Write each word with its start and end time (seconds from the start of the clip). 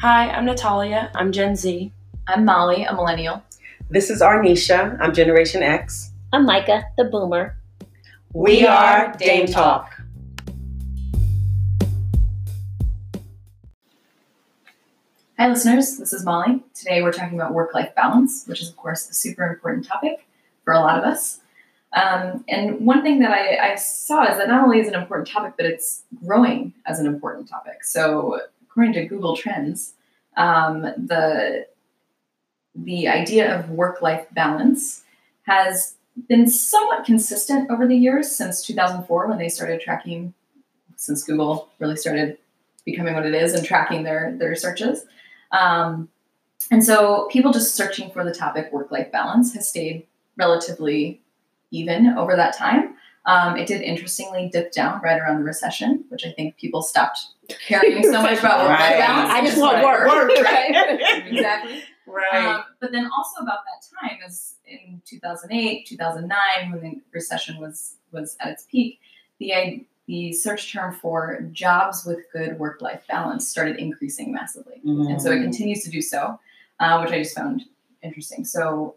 Hi, 0.00 0.30
I'm 0.30 0.46
Natalia. 0.46 1.10
I'm 1.14 1.30
Gen 1.30 1.54
Z. 1.54 1.92
I'm 2.26 2.46
Molly, 2.46 2.84
a 2.84 2.94
millennial. 2.94 3.44
This 3.90 4.08
is 4.08 4.22
Arnisha. 4.22 4.96
I'm 4.98 5.12
Generation 5.12 5.62
X. 5.62 6.12
I'm 6.32 6.46
Micah, 6.46 6.84
the 6.96 7.04
boomer. 7.04 7.58
We 8.32 8.66
are 8.66 9.12
Dame 9.18 9.46
Talk. 9.46 10.00
Hi, 15.38 15.48
listeners. 15.48 15.98
This 15.98 16.14
is 16.14 16.24
Molly. 16.24 16.62
Today 16.72 17.02
we're 17.02 17.12
talking 17.12 17.38
about 17.38 17.52
work 17.52 17.74
life 17.74 17.94
balance, 17.94 18.46
which 18.46 18.62
is, 18.62 18.70
of 18.70 18.78
course, 18.78 19.06
a 19.10 19.12
super 19.12 19.46
important 19.46 19.86
topic 19.86 20.26
for 20.64 20.72
a 20.72 20.80
lot 20.80 20.96
of 20.96 21.04
us. 21.04 21.40
Um, 21.92 22.42
and 22.48 22.86
one 22.86 23.02
thing 23.02 23.18
that 23.18 23.32
I, 23.32 23.72
I 23.72 23.74
saw 23.74 24.22
is 24.22 24.38
that 24.38 24.48
not 24.48 24.64
only 24.64 24.80
is 24.80 24.86
it 24.86 24.94
an 24.94 25.02
important 25.02 25.28
topic, 25.28 25.52
but 25.58 25.66
it's 25.66 26.04
growing 26.24 26.72
as 26.86 26.98
an 27.00 27.04
important 27.04 27.50
topic. 27.50 27.84
So, 27.84 28.40
according 28.70 28.92
to 28.94 29.04
Google 29.06 29.36
Trends, 29.36 29.94
um, 30.36 30.82
the 30.82 31.66
the 32.74 33.08
idea 33.08 33.58
of 33.58 33.68
work 33.70 34.00
life 34.00 34.26
balance 34.32 35.02
has 35.42 35.96
been 36.28 36.48
somewhat 36.48 37.04
consistent 37.04 37.70
over 37.70 37.86
the 37.86 37.96
years 37.96 38.30
since 38.30 38.64
2004 38.64 39.26
when 39.26 39.38
they 39.38 39.48
started 39.48 39.80
tracking, 39.80 40.32
since 40.96 41.24
Google 41.24 41.68
really 41.80 41.96
started 41.96 42.38
becoming 42.84 43.14
what 43.14 43.26
it 43.26 43.34
is 43.34 43.54
and 43.54 43.66
tracking 43.66 44.04
their 44.04 44.34
their 44.38 44.54
searches. 44.54 45.04
Um, 45.52 46.08
and 46.70 46.84
so 46.84 47.28
people 47.32 47.52
just 47.52 47.74
searching 47.74 48.10
for 48.10 48.24
the 48.24 48.32
topic 48.32 48.72
work 48.72 48.92
life 48.92 49.10
balance 49.10 49.54
has 49.54 49.68
stayed 49.68 50.06
relatively 50.36 51.20
even 51.72 52.08
over 52.16 52.36
that 52.36 52.56
time. 52.56 52.94
Um, 53.26 53.56
it 53.56 53.66
did 53.66 53.82
interestingly 53.82 54.48
dip 54.52 54.72
down 54.72 55.00
right 55.02 55.18
around 55.20 55.38
the 55.38 55.44
recession, 55.44 56.04
which 56.08 56.24
I 56.24 56.32
think 56.32 56.56
people 56.56 56.82
stopped 56.82 57.26
caring 57.66 58.02
so 58.02 58.22
much 58.22 58.38
about 58.38 58.68
work 58.68 58.78
Right. 58.78 58.98
balance. 58.98 59.30
I 59.30 59.40
just 59.40 59.52
It's 59.52 59.60
want 59.60 59.82
work. 59.84 60.08
Work, 60.08 60.30
right? 60.44 61.24
exactly. 61.26 61.82
Right. 62.06 62.44
Um, 62.44 62.64
but 62.80 62.92
then 62.92 63.08
also 63.16 63.42
about 63.42 63.60
that 63.64 64.08
time 64.08 64.18
is 64.26 64.56
in 64.66 65.00
2008, 65.04 65.86
2009, 65.86 66.72
when 66.72 66.80
the 66.80 67.00
recession 67.12 67.58
was 67.60 67.96
was 68.12 68.36
at 68.40 68.48
its 68.48 68.64
peak, 68.64 68.98
the 69.38 69.84
the 70.06 70.32
search 70.32 70.72
term 70.72 70.92
for 70.92 71.40
jobs 71.52 72.04
with 72.04 72.18
good 72.32 72.58
work 72.58 72.80
life 72.82 73.02
balance 73.08 73.46
started 73.46 73.76
increasing 73.76 74.32
massively, 74.32 74.80
and 74.84 75.22
so 75.22 75.30
it 75.30 75.40
continues 75.42 75.84
to 75.84 75.90
do 75.90 76.02
so, 76.02 76.40
uh, 76.80 77.00
which 77.00 77.12
I 77.12 77.18
just 77.22 77.36
found 77.36 77.62
interesting. 78.02 78.44
So 78.44 78.96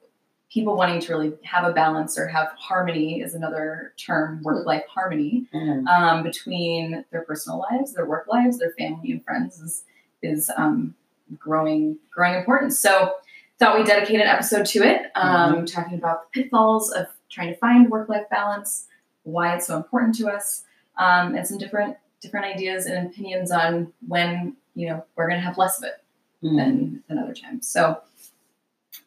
people 0.54 0.76
wanting 0.78 1.00
to 1.00 1.12
really 1.14 1.34
have 1.44 1.66
a 1.66 1.74
balance 1.74 2.18
or 2.18 2.28
have 2.28 2.50
harmony 2.58 3.22
is 3.22 3.34
another 3.34 3.94
term, 3.98 4.42
work 4.44 4.66
life 4.68 4.86
harmony 4.88 5.48
Mhm. 5.54 5.88
um, 5.88 6.22
between 6.24 7.04
their 7.12 7.22
personal 7.24 7.58
lives, 7.60 7.94
their 7.94 8.06
work 8.06 8.28
lives, 8.28 8.60
their 8.60 8.72
family 8.78 9.12
and 9.12 9.24
friends 9.26 9.60
is 9.60 9.84
is 10.22 10.50
um, 10.56 10.96
growing 11.40 11.98
growing 12.12 12.36
importance. 12.36 12.80
So 12.80 13.16
thought 13.60 13.78
we 13.78 13.84
dedicate 13.84 14.22
an 14.22 14.28
episode 14.28 14.66
to 14.68 14.84
it, 14.84 15.12
um, 15.16 15.66
talking 15.66 15.98
about 15.98 16.32
the 16.32 16.42
pitfalls 16.42 16.92
of 16.92 17.08
trying 17.30 17.50
to 17.52 17.58
find 17.60 17.90
work 17.90 18.08
life 18.08 18.30
balance, 18.30 18.88
why 19.24 19.56
it's 19.56 19.68
so 19.68 19.76
important 19.76 20.16
to 20.16 20.28
us, 20.30 20.64
um, 20.98 21.36
and 21.36 21.48
some 21.48 21.58
different 21.58 21.98
different 22.22 22.46
ideas 22.46 22.86
and 22.86 23.08
opinions 23.08 23.52
on 23.52 23.92
when 24.08 24.56
you 24.76 24.88
know 24.88 25.04
we're 25.16 25.28
going 25.28 25.40
to 25.40 25.46
have 25.46 25.58
less 25.58 25.78
of 25.80 25.84
it 25.86 26.02
Mhm. 26.44 26.58
than, 26.58 27.04
than 27.08 27.18
other 27.18 27.34
times. 27.34 27.68
So 27.68 28.00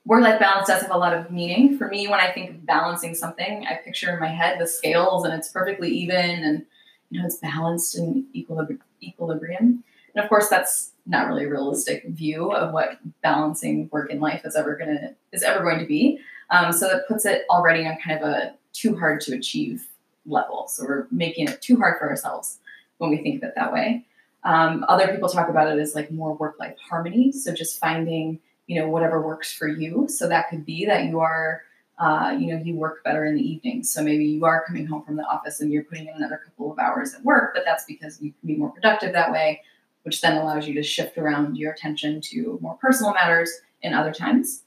work 0.06 0.22
life 0.22 0.40
balance 0.40 0.68
does 0.68 0.82
have 0.82 0.90
a 0.90 0.96
lot 0.96 1.12
of 1.12 1.30
meaning. 1.30 1.76
For 1.76 1.88
me, 1.88 2.08
when 2.08 2.20
I 2.20 2.30
think 2.30 2.50
of 2.50 2.64
balancing 2.64 3.14
something, 3.14 3.66
I 3.68 3.74
picture 3.74 4.12
in 4.14 4.20
my 4.20 4.28
head 4.28 4.58
the 4.58 4.66
scales 4.66 5.24
and 5.24 5.34
it's 5.34 5.48
perfectly 5.48 5.90
even 5.90 6.44
and 6.44 6.64
you 7.10 7.20
know 7.20 7.26
it's 7.26 7.36
balanced 7.36 7.96
and 7.96 8.24
equilib- 8.34 8.78
equilibrium. 9.02 9.84
And 10.14 10.24
of 10.24 10.28
course 10.28 10.48
that's 10.48 10.92
not 11.06 11.28
really 11.28 11.44
a 11.44 11.50
realistic 11.50 12.06
view 12.06 12.52
of 12.52 12.72
what 12.72 12.98
balancing 13.22 13.88
work 13.92 14.10
and 14.10 14.20
life 14.20 14.42
is 14.44 14.56
ever 14.56 14.76
gonna 14.76 15.14
is 15.32 15.42
ever 15.42 15.62
going 15.62 15.80
to 15.80 15.86
be. 15.86 16.20
Um, 16.50 16.72
so 16.72 16.88
that 16.88 17.08
puts 17.08 17.26
it 17.26 17.44
already 17.50 17.86
on 17.86 17.98
kind 18.04 18.22
of 18.22 18.28
a 18.28 18.54
too 18.72 18.96
hard 18.96 19.20
to 19.22 19.34
achieve 19.34 19.86
level. 20.26 20.68
So 20.68 20.84
we're 20.84 21.06
making 21.10 21.48
it 21.48 21.60
too 21.62 21.76
hard 21.76 21.98
for 21.98 22.08
ourselves 22.08 22.58
when 22.98 23.10
we 23.10 23.18
think 23.18 23.42
of 23.42 23.48
it 23.48 23.54
that 23.56 23.72
way. 23.72 24.04
Um, 24.44 24.84
other 24.88 25.08
people 25.08 25.28
talk 25.28 25.48
about 25.48 25.76
it 25.76 25.80
as 25.80 25.94
like 25.94 26.10
more 26.10 26.34
work 26.34 26.56
life 26.60 26.76
harmony. 26.78 27.32
So 27.32 27.52
just 27.52 27.80
finding, 27.80 28.38
you 28.66 28.80
know, 28.80 28.88
whatever 28.88 29.20
works 29.20 29.52
for 29.52 29.68
you. 29.68 30.06
So 30.08 30.28
that 30.28 30.48
could 30.50 30.64
be 30.64 30.86
that 30.86 31.04
you 31.04 31.20
are, 31.20 31.62
uh, 31.98 32.36
you 32.38 32.48
know, 32.48 32.62
you 32.62 32.74
work 32.74 33.02
better 33.04 33.24
in 33.24 33.34
the 33.34 33.42
evening. 33.42 33.82
So 33.84 34.02
maybe 34.02 34.26
you 34.26 34.44
are 34.44 34.64
coming 34.66 34.86
home 34.86 35.02
from 35.04 35.16
the 35.16 35.24
office 35.24 35.60
and 35.60 35.72
you're 35.72 35.84
putting 35.84 36.08
in 36.08 36.14
another 36.14 36.40
couple 36.44 36.72
of 36.72 36.78
hours 36.78 37.14
at 37.14 37.24
work, 37.24 37.52
but 37.54 37.64
that's 37.64 37.84
because 37.84 38.20
you 38.20 38.32
can 38.32 38.46
be 38.46 38.56
more 38.56 38.70
productive 38.70 39.12
that 39.12 39.32
way, 39.32 39.62
which 40.02 40.20
then 40.20 40.36
allows 40.36 40.66
you 40.66 40.74
to 40.74 40.82
shift 40.82 41.16
around 41.16 41.56
your 41.56 41.72
attention 41.72 42.20
to 42.22 42.58
more 42.60 42.74
personal 42.74 43.14
matters 43.14 43.50
in 43.82 43.94
other 43.94 44.12
times. 44.12 44.62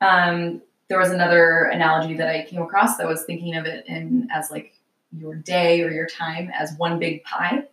Um, 0.00 0.62
there 0.88 0.98
was 0.98 1.10
another 1.10 1.64
analogy 1.64 2.16
that 2.16 2.28
I 2.28 2.44
came 2.44 2.60
across 2.60 2.96
that 2.96 3.06
was 3.06 3.24
thinking 3.24 3.56
of 3.56 3.64
it 3.64 3.86
in 3.86 4.28
as 4.32 4.50
like 4.50 4.74
your 5.16 5.34
day 5.34 5.82
or 5.82 5.90
your 5.90 6.06
time 6.06 6.50
as 6.52 6.74
one 6.76 6.98
big 6.98 7.22
pie. 7.24 7.64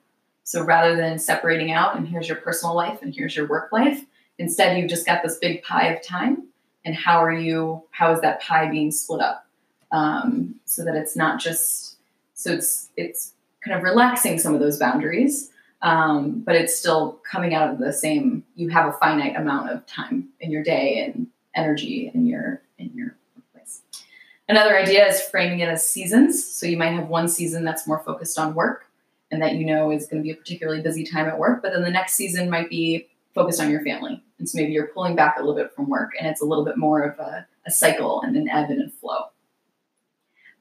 So 0.43 0.63
rather 0.63 0.95
than 0.95 1.19
separating 1.19 1.71
out 1.71 1.97
and 1.97 2.07
here's 2.07 2.27
your 2.27 2.37
personal 2.37 2.75
life 2.75 3.01
and 3.01 3.13
here's 3.13 3.35
your 3.35 3.47
work 3.47 3.71
life, 3.71 4.05
instead 4.39 4.77
you've 4.77 4.89
just 4.89 5.05
got 5.05 5.23
this 5.23 5.37
big 5.37 5.63
pie 5.63 5.87
of 5.87 6.01
time. 6.01 6.43
And 6.85 6.95
how 6.95 7.21
are 7.21 7.33
you? 7.33 7.83
How 7.91 8.13
is 8.13 8.21
that 8.21 8.41
pie 8.41 8.69
being 8.69 8.91
split 8.91 9.21
up 9.21 9.45
um, 9.91 10.55
so 10.65 10.83
that 10.85 10.95
it's 10.95 11.15
not 11.15 11.39
just 11.39 11.97
so 12.33 12.51
it's 12.51 12.89
it's 12.95 13.33
kind 13.63 13.75
of 13.75 13.83
relaxing 13.83 14.39
some 14.39 14.53
of 14.53 14.59
those 14.59 14.77
boundaries, 14.77 15.51
um, 15.81 16.41
but 16.45 16.55
it's 16.55 16.77
still 16.77 17.19
coming 17.29 17.53
out 17.53 17.69
of 17.69 17.79
the 17.79 17.91
same. 17.91 18.43
You 18.55 18.69
have 18.69 18.87
a 18.87 18.93
finite 18.93 19.35
amount 19.35 19.69
of 19.69 19.85
time 19.85 20.29
in 20.39 20.51
your 20.51 20.63
day 20.63 21.03
and 21.03 21.27
energy 21.55 22.11
in 22.13 22.25
your 22.25 22.61
in 22.77 22.91
your 22.93 23.15
workplace. 23.35 23.81
Another 24.47 24.77
idea 24.77 25.07
is 25.07 25.21
framing 25.21 25.59
it 25.59 25.67
as 25.67 25.85
seasons. 25.85 26.45
So 26.45 26.65
you 26.65 26.77
might 26.77 26.91
have 26.93 27.09
one 27.09 27.27
season 27.27 27.65
that's 27.65 27.87
more 27.87 27.99
focused 27.99 28.39
on 28.39 28.53
work 28.53 28.85
and 29.31 29.41
that 29.41 29.55
you 29.55 29.65
know 29.65 29.91
is 29.91 30.07
going 30.07 30.21
to 30.21 30.23
be 30.23 30.31
a 30.31 30.35
particularly 30.35 30.81
busy 30.81 31.03
time 31.03 31.27
at 31.27 31.37
work, 31.37 31.61
but 31.61 31.73
then 31.73 31.83
the 31.83 31.91
next 31.91 32.15
season 32.15 32.49
might 32.49 32.69
be 32.69 33.07
focused 33.33 33.59
on 33.59 33.69
your 33.69 33.83
family. 33.83 34.23
And 34.39 34.47
so 34.47 34.57
maybe 34.57 34.71
you're 34.71 34.87
pulling 34.87 35.15
back 35.15 35.35
a 35.37 35.39
little 35.39 35.55
bit 35.55 35.73
from 35.73 35.89
work 35.89 36.11
and 36.17 36.27
it's 36.27 36.41
a 36.41 36.45
little 36.45 36.65
bit 36.65 36.77
more 36.77 37.01
of 37.01 37.19
a, 37.19 37.47
a 37.65 37.71
cycle 37.71 38.21
and 38.21 38.35
an 38.35 38.47
ebb 38.49 38.69
and 38.69 38.81
a 38.81 38.89
flow. 38.89 39.25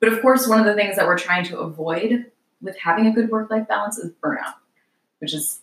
But 0.00 0.12
of 0.12 0.20
course, 0.20 0.46
one 0.46 0.58
of 0.60 0.66
the 0.66 0.74
things 0.74 0.96
that 0.96 1.06
we're 1.06 1.18
trying 1.18 1.44
to 1.46 1.58
avoid 1.58 2.30
with 2.62 2.76
having 2.78 3.06
a 3.06 3.12
good 3.12 3.30
work 3.30 3.50
life 3.50 3.68
balance 3.68 3.98
is 3.98 4.12
burnout, 4.22 4.54
which 5.18 5.34
is 5.34 5.60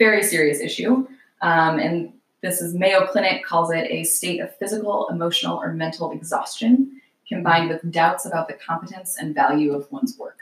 a 0.00 0.04
very 0.04 0.22
serious 0.22 0.60
issue. 0.60 1.06
Um, 1.42 1.78
and 1.78 2.12
this 2.42 2.60
is 2.60 2.74
Mayo 2.74 3.06
Clinic 3.06 3.44
calls 3.44 3.70
it 3.70 3.90
a 3.90 4.04
state 4.04 4.40
of 4.40 4.54
physical, 4.56 5.08
emotional, 5.10 5.58
or 5.58 5.72
mental 5.72 6.10
exhaustion 6.12 7.00
combined 7.28 7.68
with 7.68 7.90
doubts 7.92 8.26
about 8.26 8.48
the 8.48 8.54
competence 8.54 9.16
and 9.18 9.34
value 9.34 9.72
of 9.72 9.90
one's 9.92 10.18
work. 10.18 10.38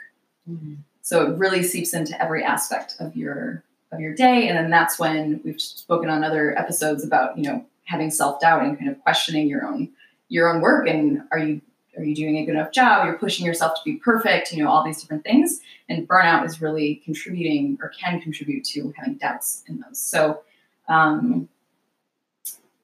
Mhm. 0.49 0.77
So 1.01 1.31
it 1.31 1.37
really 1.37 1.63
seeps 1.63 1.93
into 1.93 2.19
every 2.21 2.43
aspect 2.43 2.95
of 2.99 3.15
your 3.15 3.63
of 3.91 3.99
your 3.99 4.13
day, 4.13 4.47
and 4.47 4.57
then 4.57 4.69
that's 4.69 4.99
when 4.99 5.41
we've 5.43 5.59
spoken 5.61 6.09
on 6.09 6.23
other 6.23 6.57
episodes 6.57 7.03
about 7.03 7.37
you 7.37 7.43
know 7.43 7.65
having 7.85 8.11
self 8.11 8.39
doubt 8.39 8.63
and 8.63 8.77
kind 8.77 8.89
of 8.89 8.99
questioning 9.01 9.47
your 9.47 9.65
own 9.65 9.89
your 10.27 10.53
own 10.53 10.61
work 10.61 10.87
and 10.87 11.23
are 11.31 11.39
you 11.39 11.61
are 11.97 12.03
you 12.03 12.15
doing 12.15 12.37
a 12.37 12.45
good 12.45 12.55
enough 12.55 12.71
job? 12.71 13.05
You're 13.05 13.17
pushing 13.17 13.45
yourself 13.45 13.73
to 13.75 13.81
be 13.83 13.97
perfect, 13.97 14.51
you 14.51 14.63
know 14.63 14.69
all 14.69 14.83
these 14.83 15.01
different 15.01 15.23
things, 15.23 15.61
and 15.89 16.07
burnout 16.07 16.45
is 16.45 16.61
really 16.61 17.01
contributing 17.03 17.77
or 17.81 17.89
can 17.89 18.21
contribute 18.21 18.63
to 18.65 18.93
having 18.97 19.15
doubts 19.15 19.63
in 19.67 19.79
those. 19.79 19.99
So. 19.99 20.41
Um, 20.87 21.49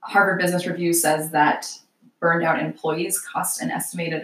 Harvard 0.07 0.39
Business 0.39 0.67
Review 0.67 0.93
says 0.93 1.31
that 1.31 1.67
burned 2.19 2.45
out 2.45 2.59
employees 2.59 3.19
cost 3.19 3.61
an 3.61 3.72
estimated 3.72 4.23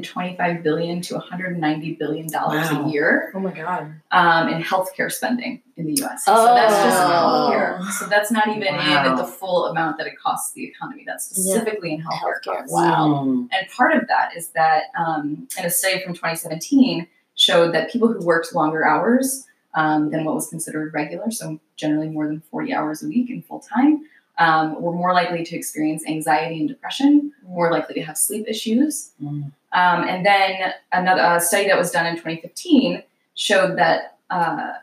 125 0.00 0.62
billion 0.62 1.00
to 1.02 1.14
190 1.14 1.94
billion 1.94 2.26
dollars 2.28 2.70
Wow. 2.70 2.84
a 2.86 2.90
year 2.90 3.30
Oh 3.34 3.40
my 3.40 3.52
god. 3.52 3.94
um, 4.10 4.48
in 4.48 4.62
healthcare 4.62 5.10
spending 5.12 5.62
in 5.76 5.86
the 5.86 5.94
U.S. 6.02 6.24
So 6.24 6.32
that's 6.54 6.74
just 6.82 6.98
Oh. 7.02 7.50
healthcare. 7.52 7.84
So 7.92 8.06
that's 8.06 8.30
not 8.30 8.48
even 8.48 8.62
in 8.62 8.74
Wow. 8.74 9.16
the 9.16 9.24
full 9.26 9.66
amount 9.66 9.98
that 9.98 10.06
it 10.06 10.18
costs 10.18 10.52
the 10.54 10.64
economy. 10.64 11.04
That's 11.06 11.24
specifically 11.26 11.92
in 11.94 12.02
healthcare. 12.02 12.40
Healthcare, 12.44 12.70
wow. 12.70 13.24
Mhm. 13.26 13.48
And 13.52 13.68
part 13.76 13.94
of 13.94 14.08
that 14.08 14.36
is 14.36 14.48
that 14.50 14.84
um, 14.98 15.46
in 15.58 15.64
a 15.64 15.70
study 15.70 16.02
from 16.02 16.14
2017 16.14 17.06
showed 17.34 17.72
that 17.74 17.90
people 17.90 18.08
who 18.12 18.24
worked 18.24 18.54
longer 18.54 18.86
hours 18.86 19.46
um, 19.74 20.10
than 20.10 20.24
what 20.24 20.34
was 20.34 20.48
considered 20.48 20.92
regular, 20.92 21.30
so 21.30 21.58
generally 21.76 22.08
more 22.10 22.26
than 22.26 22.42
40 22.50 22.74
hours 22.74 23.02
a 23.02 23.08
week 23.08 23.30
in 23.30 23.40
full 23.40 23.60
time, 23.60 24.02
um, 24.38 24.80
were 24.82 24.92
more 24.92 25.14
likely 25.14 25.42
to 25.44 25.56
experience 25.56 26.04
anxiety 26.06 26.60
and 26.60 26.68
depression, 26.68 27.32
more 27.46 27.70
likely 27.72 27.94
to 27.94 28.02
have 28.02 28.18
sleep 28.18 28.44
issues. 28.46 29.12
Mhm. 29.22 29.50
Um, 29.72 30.04
and 30.06 30.24
then 30.24 30.72
another 30.92 31.22
a 31.22 31.40
study 31.40 31.66
that 31.68 31.78
was 31.78 31.90
done 31.90 32.06
in 32.06 32.14
2015 32.14 33.02
showed 33.34 33.78
that 33.78 34.18
uh, 34.30 34.74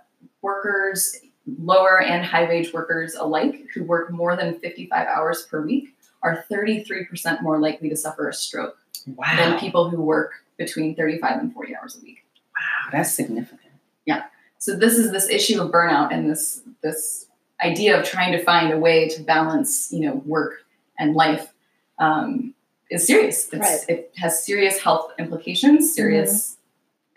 workers, 0.41 1.15
lower 1.59 2.01
and 2.01 2.25
high 2.25 2.45
wage 2.45 2.73
workers 2.73 3.15
alike, 3.15 3.65
who 3.73 3.83
work 3.83 4.11
more 4.11 4.35
than 4.35 4.59
55 4.59 5.07
hours 5.07 5.43
per 5.49 5.61
week, 5.61 5.95
are 6.23 6.43
33% 6.51 7.41
more 7.41 7.59
likely 7.59 7.89
to 7.89 7.95
suffer 7.95 8.27
a 8.27 8.33
stroke 8.33 8.77
Wow. 9.15 9.25
than 9.37 9.59
people 9.59 9.89
who 9.89 10.01
work 10.01 10.33
between 10.57 10.95
35 10.95 11.39
and 11.39 11.53
40 11.53 11.75
hours 11.75 11.97
a 11.97 12.03
week. 12.03 12.23
wow, 12.55 12.89
that's 12.91 13.13
significant. 13.13 13.71
Yeah. 14.05 14.23
So 14.57 14.75
this 14.75 14.97
is 14.97 15.11
this 15.11 15.29
issue 15.29 15.61
of 15.61 15.71
burnout 15.71 16.11
and 16.13 16.29
this 16.29 16.61
this 16.81 17.27
idea 17.63 17.97
of 17.97 18.05
trying 18.05 18.31
to 18.33 18.43
find 18.43 18.71
a 18.73 18.77
way 18.77 19.07
to 19.09 19.23
balance, 19.23 19.91
you 19.91 20.01
know, 20.01 20.15
work 20.25 20.65
and 20.97 21.13
life 21.15 21.53
um, 21.97 22.53
is 22.89 23.05
serious. 23.05 23.47
It's, 23.51 23.59
Right. 23.59 23.79
It 23.87 24.13
has 24.17 24.43
serious 24.43 24.79
health 24.81 25.11
implications, 25.19 25.93
serious, 25.93 26.57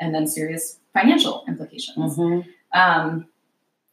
and 0.00 0.14
then 0.14 0.26
serious 0.26 0.78
financial 0.92 1.44
implications. 1.48 2.16
Mhm. 2.16 2.46
Um, 2.74 3.26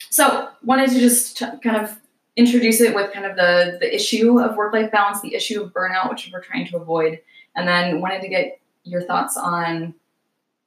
so 0.10 0.50
wanted 0.64 0.90
to 0.92 1.00
just 1.00 1.38
t- 1.38 1.46
kind 1.64 1.78
of 1.78 2.00
introduce 2.36 2.80
it 2.82 2.96
with 2.96 3.12
kind 3.14 3.26
of 3.26 3.36
the 3.36 3.78
the 3.80 3.94
issue 3.94 4.40
of 4.40 4.56
work 4.56 4.74
life 4.74 4.92
balance, 4.92 5.22
the 5.22 5.36
issue 5.36 5.62
of 5.62 5.74
burnout, 5.74 6.10
which 6.10 6.30
we're 6.32 6.42
trying 6.42 6.66
to 6.68 6.78
avoid, 6.78 7.20
and 7.56 7.68
then 7.68 8.02
wanted 8.02 8.22
to 8.22 8.28
get 8.30 8.60
your 8.84 9.02
thoughts 9.02 9.38
on 9.38 9.94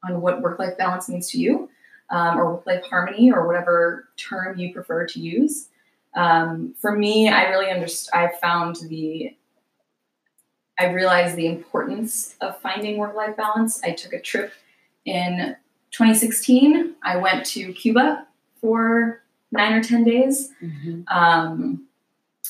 on 0.05 0.20
what 0.20 0.43
work 0.43 0.59
life 0.59 0.76
balance 0.76 1.09
means 1.09 1.31
to 1.31 1.38
you, 1.38 1.70
um, 2.11 2.38
or 2.38 2.55
work 2.55 2.67
life 2.67 2.85
harmony, 2.85 3.31
or 3.32 3.47
whatever 3.47 4.09
term 4.17 4.59
you 4.59 4.73
prefer 4.73 5.06
to 5.06 5.20
use. 5.20 5.69
Um, 6.14 6.75
for 6.79 6.93
me, 6.97 7.29
I 7.29 7.44
really 7.50 7.70
understand. 7.70 8.29
I 8.32 8.37
found 8.41 8.76
the 8.88 9.35
I 10.82 10.93
realized 10.93 11.37
the 11.37 11.46
importance 11.46 12.34
of 12.40 12.61
finding 12.61 12.96
work 12.96 13.14
life 13.14 13.37
balance. 13.37 13.81
I 13.84 13.93
took 13.93 14.12
a 14.12 14.20
trip 14.20 14.52
in 15.05 15.56
2016. 15.93 16.94
I 17.05 17.17
went 17.19 17.46
to 17.46 17.73
Cuba 17.73 18.26
for 18.61 19.23
nine 19.52 19.75
or 19.75 19.82
10 19.82 20.02
days. 20.02 20.50
Mhm. 20.61 21.05
Um, 21.08 21.87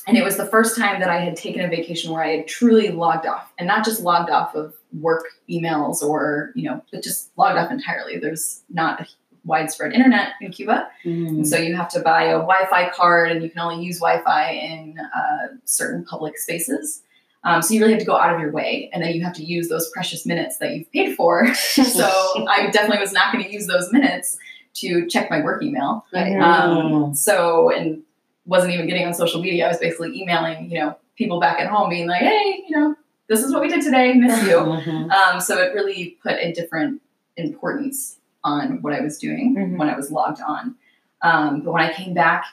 and 0.07 0.17
it 0.17 0.23
was 0.23 0.37
the 0.37 0.47
first 0.47 0.75
time 0.75 0.99
that 0.99 1.09
I 1.09 1.19
had 1.19 1.35
taken 1.35 1.61
a 1.63 1.67
vacation 1.67 2.11
where 2.11 2.23
I 2.23 2.37
had 2.37 2.47
truly 2.47 2.89
logged 2.89 3.27
off 3.27 3.53
and 3.59 3.67
not 3.67 3.85
just 3.85 4.01
logged 4.01 4.31
off 4.31 4.55
of 4.55 4.73
work 4.99 5.25
emails 5.47 6.01
or, 6.01 6.51
you 6.55 6.63
know, 6.63 6.81
but 6.91 7.03
just 7.03 7.29
logged 7.37 7.59
off 7.59 7.71
entirely. 7.71 8.17
There's 8.17 8.63
not 8.69 8.99
a 9.01 9.07
widespread 9.45 9.93
internet 9.93 10.29
in 10.41 10.51
Cuba. 10.51 10.87
And 11.03 11.47
so 11.47 11.57
you 11.57 11.75
have 11.75 11.89
to 11.89 11.99
buy 11.99 12.23
a 12.23 12.39
Wi 12.39 12.65
Fi 12.69 12.89
card 12.89 13.31
and 13.31 13.43
you 13.43 13.49
can 13.51 13.59
only 13.59 13.85
use 13.85 13.99
Wi 13.99 14.23
Fi 14.23 14.49
in 14.51 14.97
uh, 14.99 15.47
certain 15.65 16.03
public 16.03 16.39
spaces. 16.39 17.03
Um, 17.45 17.61
so 17.61 17.73
you 17.73 17.79
really 17.81 17.93
have 17.93 17.99
to 17.99 18.05
go 18.05 18.15
out 18.17 18.33
of 18.33 18.39
your 18.39 18.51
way 18.51 18.89
and 18.93 19.03
then 19.03 19.13
you 19.13 19.23
have 19.23 19.33
to 19.33 19.43
use 19.43 19.67
those 19.67 19.89
precious 19.89 20.25
minutes 20.25 20.57
that 20.57 20.71
you've 20.75 20.91
paid 20.91 21.15
for. 21.15 21.53
so 21.55 22.05
I 22.47 22.69
definitely 22.71 22.99
was 22.99 23.11
not 23.11 23.33
going 23.33 23.43
to 23.43 23.51
use 23.51 23.67
those 23.67 23.91
minutes 23.91 24.37
to 24.75 25.07
check 25.07 25.29
my 25.29 25.41
work 25.41 25.61
email. 25.61 26.05
Right. 26.13 26.37
Um, 26.39 27.13
so, 27.13 27.69
and 27.69 28.01
wasn't 28.45 28.73
even 28.73 28.87
getting 28.87 29.05
on 29.05 29.13
social 29.13 29.41
media. 29.41 29.65
I 29.65 29.69
was 29.69 29.77
basically 29.77 30.19
emailing, 30.19 30.69
you 30.71 30.79
know, 30.79 30.97
people 31.17 31.39
back 31.39 31.59
at 31.59 31.67
home 31.67 31.89
being 31.89 32.07
like, 32.07 32.21
hey, 32.21 32.63
you 32.67 32.75
know, 32.77 32.95
this 33.27 33.43
is 33.43 33.51
what 33.53 33.61
we 33.61 33.67
did 33.69 33.81
today, 33.83 34.13
miss 34.13 34.41
you. 34.43 34.49
Mhm. 34.57 35.11
Um, 35.11 35.39
so 35.39 35.57
it 35.61 35.73
really 35.73 36.17
put 36.23 36.33
a 36.33 36.51
different 36.53 37.01
importance 37.37 38.17
on 38.43 38.81
what 38.81 38.93
I 38.93 39.01
was 39.01 39.17
doing 39.17 39.55
Mhm. 39.55 39.77
when 39.77 39.89
I 39.89 39.95
was 39.95 40.11
logged 40.11 40.41
on. 40.41 40.75
Um, 41.21 41.61
but 41.61 41.71
when 41.71 41.81
I 41.83 41.93
came 41.93 42.13
back, 42.13 42.45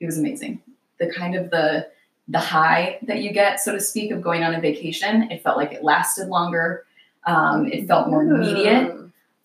it 0.00 0.06
was 0.06 0.16
amazing. 0.18 0.60
The 0.98 1.12
kind 1.12 1.34
of 1.34 1.50
the 1.50 1.88
the 2.28 2.38
high 2.38 2.98
that 3.02 3.22
you 3.22 3.32
get, 3.32 3.58
so 3.60 3.72
to 3.72 3.80
speak, 3.80 4.10
of 4.10 4.20
going 4.20 4.42
on 4.42 4.54
a 4.54 4.60
vacation, 4.60 5.30
it 5.30 5.42
felt 5.42 5.56
like 5.56 5.72
it 5.72 5.82
lasted 5.82 6.28
longer. 6.28 6.84
Um, 7.26 7.66
it 7.66 7.88
felt 7.88 8.08
more 8.08 8.22
immediate. 8.22 8.94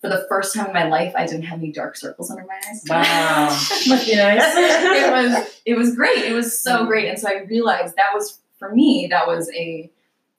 For 0.00 0.10
the 0.10 0.26
first 0.28 0.54
time 0.54 0.66
in 0.66 0.74
my 0.74 0.86
life, 0.86 1.14
I 1.16 1.26
didn't 1.26 1.44
have 1.44 1.60
any 1.60 1.72
dark 1.72 1.96
circles 1.96 2.30
under 2.30 2.44
my 2.44 2.60
eyes. 2.68 2.84
Wow. 2.86 3.46
Must 3.46 4.06
be 4.06 4.16
nice. 4.16 4.42
it 4.54 5.10
was 5.10 5.60
it 5.64 5.74
was 5.78 5.96
great. 5.96 6.18
It 6.18 6.34
was 6.34 6.60
so 6.60 6.84
great, 6.84 7.08
and 7.08 7.18
so 7.18 7.28
I 7.28 7.44
realized 7.44 7.96
that 7.96 8.12
was 8.12 8.38
for 8.58 8.70
me. 8.70 9.06
That 9.10 9.26
was 9.26 9.50
a 9.54 9.90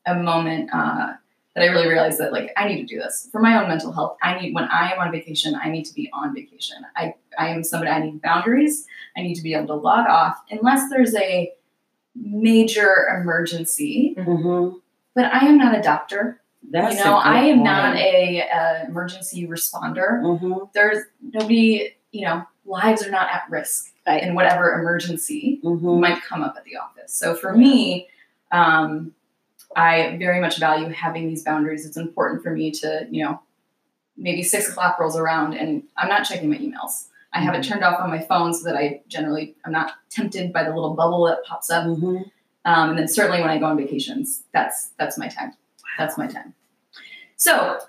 a 0.05 0.13
moment 0.13 0.69
uh, 0.71 1.13
that 1.55 1.63
I 1.63 1.67
really 1.67 1.87
realized 1.87 2.19
that 2.19 2.31
like 2.31 2.51
I 2.55 2.67
need 2.67 2.77
to 2.77 2.85
do 2.85 2.99
this 2.99 3.27
for 3.31 3.41
my 3.41 3.59
own 3.59 3.67
mental 3.67 3.91
health. 3.91 4.17
I 4.21 4.39
need 4.39 4.53
when 4.53 4.65
I 4.65 4.91
am 4.91 4.99
on 4.99 5.11
vacation, 5.11 5.55
I 5.55 5.69
need 5.69 5.85
to 5.85 5.93
be 5.95 6.11
on 6.13 6.35
vacation. 6.35 6.77
I 6.95 7.15
I 7.39 7.47
am 7.47 7.63
somebody. 7.63 7.89
I 7.89 8.01
need 8.01 8.21
boundaries. 8.21 8.85
I 9.17 9.23
need 9.23 9.33
to 9.35 9.41
be 9.41 9.55
able 9.55 9.67
to 9.67 9.75
log 9.75 10.07
off 10.07 10.37
unless 10.51 10.91
there's 10.91 11.15
a 11.15 11.51
major 12.15 13.19
emergency. 13.21 14.15
Mhm. 14.17 14.79
But 15.15 15.25
I 15.33 15.45
am 15.45 15.57
not 15.57 15.77
a 15.77 15.81
doctor. 15.81 16.41
That's 16.71 16.97
you 16.97 17.03
know, 17.05 17.15
I 17.15 17.41
am 17.43 17.57
point. 17.57 17.63
not 17.65 17.95
a, 17.97 18.41
uh 18.49 18.85
emergency 18.87 19.47
responder 19.47 20.21
Mhm. 20.21 20.71
there's 20.73 21.03
nobody, 21.21 21.93
you 22.11 22.25
know, 22.25 22.43
lives 22.65 23.05
are 23.05 23.11
not 23.11 23.27
at 23.29 23.43
risk 23.49 23.91
Right. 24.07 24.23
in 24.23 24.33
whatever 24.35 24.73
emergency 24.79 25.59
Mhm. 25.63 25.99
might 25.99 26.21
come 26.23 26.41
up 26.41 26.55
at 26.57 26.63
the 26.63 26.77
office. 26.77 27.13
So 27.13 27.35
for 27.35 27.53
me, 27.55 28.07
um, 28.51 29.13
I 29.75 30.15
very 30.17 30.39
much 30.39 30.57
value 30.57 30.87
having 30.89 31.27
these 31.27 31.43
boundaries. 31.43 31.85
It's 31.85 31.97
important 31.97 32.41
for 32.43 32.51
me 32.51 32.71
to, 32.71 33.07
you 33.11 33.23
know, 33.23 33.41
maybe 34.17 34.41
six 34.43 34.69
o'clock 34.69 34.99
rolls 34.99 35.17
around 35.17 35.53
and 35.53 35.83
I'm 35.97 36.07
not 36.07 36.23
checking 36.23 36.49
my 36.49 36.57
emails. 36.57 37.07
I 37.35 37.39
have 37.39 37.53
it 37.53 37.63
turned 37.63 37.83
off 37.83 37.99
on 37.99 38.09
my 38.09 38.21
phone 38.21 38.53
so 38.53 38.63
that 38.63 38.77
I 38.77 39.01
generally 39.07 39.55
I'm 39.65 39.71
not 39.73 39.91
tempted 40.09 40.53
by 40.53 40.63
the 40.63 40.73
little 40.73 40.95
bubble 40.95 41.25
that 41.25 41.43
pops 41.43 41.69
up. 41.69 41.85
Mhm. 41.85 42.31
Um, 42.63 42.89
and 42.91 42.97
then 42.97 43.07
certainly 43.07 43.41
when 43.41 43.49
I 43.49 43.59
go 43.59 43.65
on 43.65 43.77
vacations, 43.77 44.43
that's 44.53 44.91
that's 44.97 45.17
my 45.17 45.27
time. 45.27 45.53
That's 45.97 46.17
my 46.17 46.27
time. 46.27 46.53
So 47.35 47.79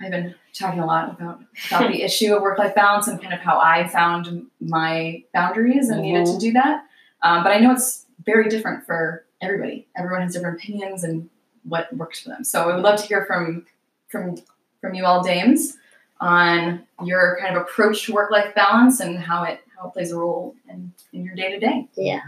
I've 0.00 0.10
been 0.10 0.34
talking 0.52 0.80
a 0.80 0.86
lot 0.86 1.10
about 1.10 1.40
about 1.68 1.90
the 1.92 2.02
issue 2.08 2.34
of 2.34 2.42
work 2.42 2.58
life 2.58 2.74
balance 2.74 3.06
and 3.06 3.20
kind 3.20 3.32
of 3.32 3.40
how 3.40 3.60
I 3.60 3.86
found 3.88 4.46
my 4.60 5.22
boundaries 5.32 5.88
and 5.88 6.02
needed 6.02 6.26
to 6.26 6.38
do 6.38 6.52
that. 6.52 6.84
Um, 7.22 7.42
but 7.44 7.52
I 7.52 7.60
know 7.60 7.72
it's 7.72 8.06
very 8.24 8.48
different 8.48 8.84
for 8.84 9.24
everybody. 9.40 9.86
Everyone 9.96 10.22
has 10.22 10.34
different 10.34 10.58
opinions 10.58 11.04
and 11.04 11.30
what 11.62 11.94
works 11.96 12.20
for 12.20 12.30
them. 12.30 12.44
So 12.44 12.62
I 12.62 12.74
would 12.74 12.82
love 12.82 13.00
to 13.00 13.06
hear 13.06 13.24
from 13.24 13.66
from 14.08 14.36
from 14.80 14.94
you 14.94 15.04
all, 15.04 15.22
dames, 15.22 15.76
on 16.20 16.84
your 17.04 17.38
kind 17.40 17.56
of 17.56 17.62
approach 17.62 18.06
to 18.06 18.12
work 18.12 18.30
life 18.30 18.54
balance 18.54 19.00
and 19.00 19.18
how 19.18 19.42
it 19.44 19.60
how 19.76 19.88
it 19.88 19.92
plays 19.92 20.10
a 20.12 20.16
role 20.16 20.54
in, 20.70 20.92
in 21.12 21.24
your 21.24 21.34
day 21.34 21.50
to 21.50 21.58
day. 21.58 21.86
Yeah. 21.96 22.20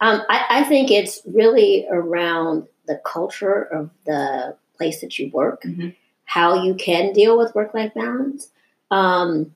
Um, 0.00 0.22
I, 0.28 0.44
I 0.50 0.64
think 0.64 0.90
it's 0.90 1.20
really 1.26 1.86
around 1.90 2.66
the 2.86 3.00
culture 3.04 3.62
of 3.62 3.90
the 4.06 4.56
place 4.76 5.00
that 5.00 5.18
you 5.18 5.30
work, 5.32 5.62
Mhm. 5.62 5.94
how 6.24 6.62
you 6.62 6.74
can 6.74 7.12
deal 7.12 7.36
with 7.36 7.54
work 7.54 7.74
life 7.74 7.92
balance. 7.94 8.48
Um, 8.90 9.54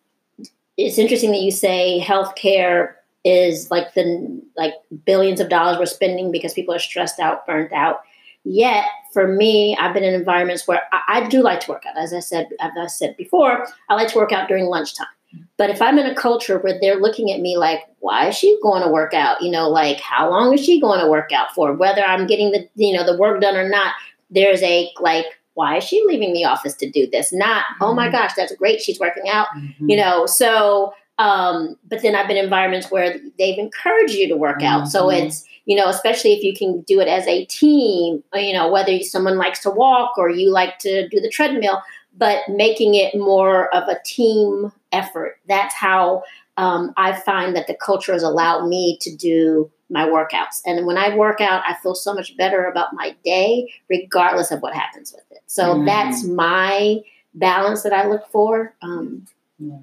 it's 0.77 0.99
interesting 0.99 1.31
that 1.33 1.41
you 1.41 1.51
say 1.51 2.01
healthcare 2.05 2.95
is 3.25 3.71
like 3.71 3.95
the 3.95 4.41
like 4.57 4.75
billions 5.05 5.41
of 5.41 5.49
dollars 5.49 5.79
we're 5.79 5.87
spending 5.87 6.31
because 6.31 6.53
people 6.55 6.75
are 6.75 6.79
stressed 6.81 7.19
out, 7.19 7.47
burnt 7.47 7.73
out. 7.73 8.01
Yet, 8.49 8.85
for 9.13 9.27
me, 9.27 9.77
I've 9.77 9.93
been 9.93 10.05
in 10.05 10.15
environments 10.15 10.69
where 10.69 10.83
I, 10.93 11.01
I 11.09 11.29
do 11.29 11.43
like 11.43 11.61
to 11.61 11.73
work 11.73 11.85
out. 11.85 11.99
As 11.99 12.15
I 12.15 12.21
said, 12.21 12.49
as 12.61 12.71
I 12.79 12.87
said 12.87 13.17
before, 13.17 13.67
I 13.89 13.95
like 13.95 14.09
to 14.13 14.17
work 14.17 14.31
out 14.31 14.47
during 14.47 14.67
lunchtime. 14.67 15.09
But 15.57 15.71
if 15.71 15.83
I'm 15.83 15.99
in 15.99 16.07
a 16.07 16.15
culture 16.15 16.59
where 16.59 16.79
they're 16.81 17.01
looking 17.01 17.33
at 17.33 17.41
me 17.41 17.57
like, 17.57 17.81
why 17.99 18.29
is 18.29 18.37
she 18.37 18.57
going 18.63 18.83
to 18.85 18.89
work 18.89 19.15
out? 19.15 19.43
You 19.43 19.51
know, 19.51 19.69
like 19.69 20.01
how 20.01 20.31
long 20.31 20.55
is 20.55 20.65
she 20.65 20.81
going 20.81 21.01
to 21.01 21.09
work 21.09 21.33
out 21.33 21.53
for? 21.55 21.73
Whether 21.73 22.05
I'm 22.05 22.29
getting 22.29 22.53
the 22.53 22.69
you 22.77 22.97
know 22.97 23.05
the 23.05 23.19
work 23.19 23.41
done 23.41 23.57
or 23.57 23.69
not, 23.69 23.95
there's 24.31 24.63
a 24.63 24.91
like, 25.01 25.27
why 25.55 25.79
is 25.79 25.85
she 25.85 26.03
leaving 26.07 26.33
the 26.33 26.45
office 26.45 26.75
to 26.77 26.89
do 26.89 27.09
this? 27.11 27.33
Not, 27.33 27.65
oh 27.81 27.95
my 27.95 28.09
gosh, 28.09 28.35
that's 28.35 28.55
great, 28.55 28.81
she's 28.81 29.01
working 29.01 29.29
out. 29.29 29.49
Mhm. 29.57 29.91
You 29.91 29.97
know, 29.97 30.27
so 30.27 30.95
um, 31.19 31.77
but 31.89 32.03
then 32.03 32.15
I've 32.15 32.29
been 32.29 32.37
in 32.37 32.45
environments 32.45 32.91
where 32.91 33.17
they've 33.39 33.59
encouraged 33.59 34.15
you 34.15 34.29
to 34.29 34.37
work 34.37 34.63
out. 34.63 34.87
So 34.87 35.11
it's 35.11 35.45
you 35.67 35.77
know, 35.77 35.89
especially 35.89 36.33
if 36.33 36.43
you 36.43 36.55
can 36.57 36.81
do 36.83 37.01
it 37.01 37.09
as 37.09 37.27
a 37.27 37.45
team, 37.47 38.23
you 38.35 38.53
know, 38.53 38.71
whether 38.71 38.99
someone 39.01 39.37
likes 39.37 39.61
to 39.61 39.71
walk 39.71 40.17
or 40.17 40.31
you 40.31 40.51
like 40.51 40.79
to 40.79 41.09
do 41.09 41.21
the 41.21 41.29
treadmill, 41.29 41.83
but 42.17 42.39
making 42.49 42.95
it 42.95 43.15
more 43.17 43.75
of 43.75 43.87
a 43.89 44.01
team 44.05 44.73
effort. 44.93 45.39
That's 45.49 45.75
how 45.75 46.23
um, 46.57 46.95
I 46.97 47.13
find 47.13 47.55
that 47.55 47.67
the 47.67 47.75
culture 47.75 48.13
has 48.13 48.23
allowed 48.23 48.67
me 48.67 48.97
to 49.03 49.15
do 49.15 49.71
my 49.91 50.07
workouts. 50.07 50.63
And 50.65 50.87
when 50.87 50.97
I 50.97 51.15
work 51.15 51.41
out, 51.41 51.63
I 51.67 51.75
feel 51.75 51.95
so 51.95 52.15
much 52.15 52.37
better 52.37 52.65
about 52.65 52.95
my 52.95 53.15
day, 53.25 53.73
regardless 53.89 54.51
of 54.51 54.61
what 54.63 54.75
happens 54.75 55.13
with 55.13 55.25
it. 55.31 55.43
So 55.47 55.77
Mhm. 55.77 55.87
that's 55.87 56.25
my 56.25 57.03
balance 57.35 57.83
that 57.83 57.93
I 57.93 58.09
look 58.09 58.27
for. 58.29 58.75
Um, 58.83 59.27
Yeah. 59.59 59.79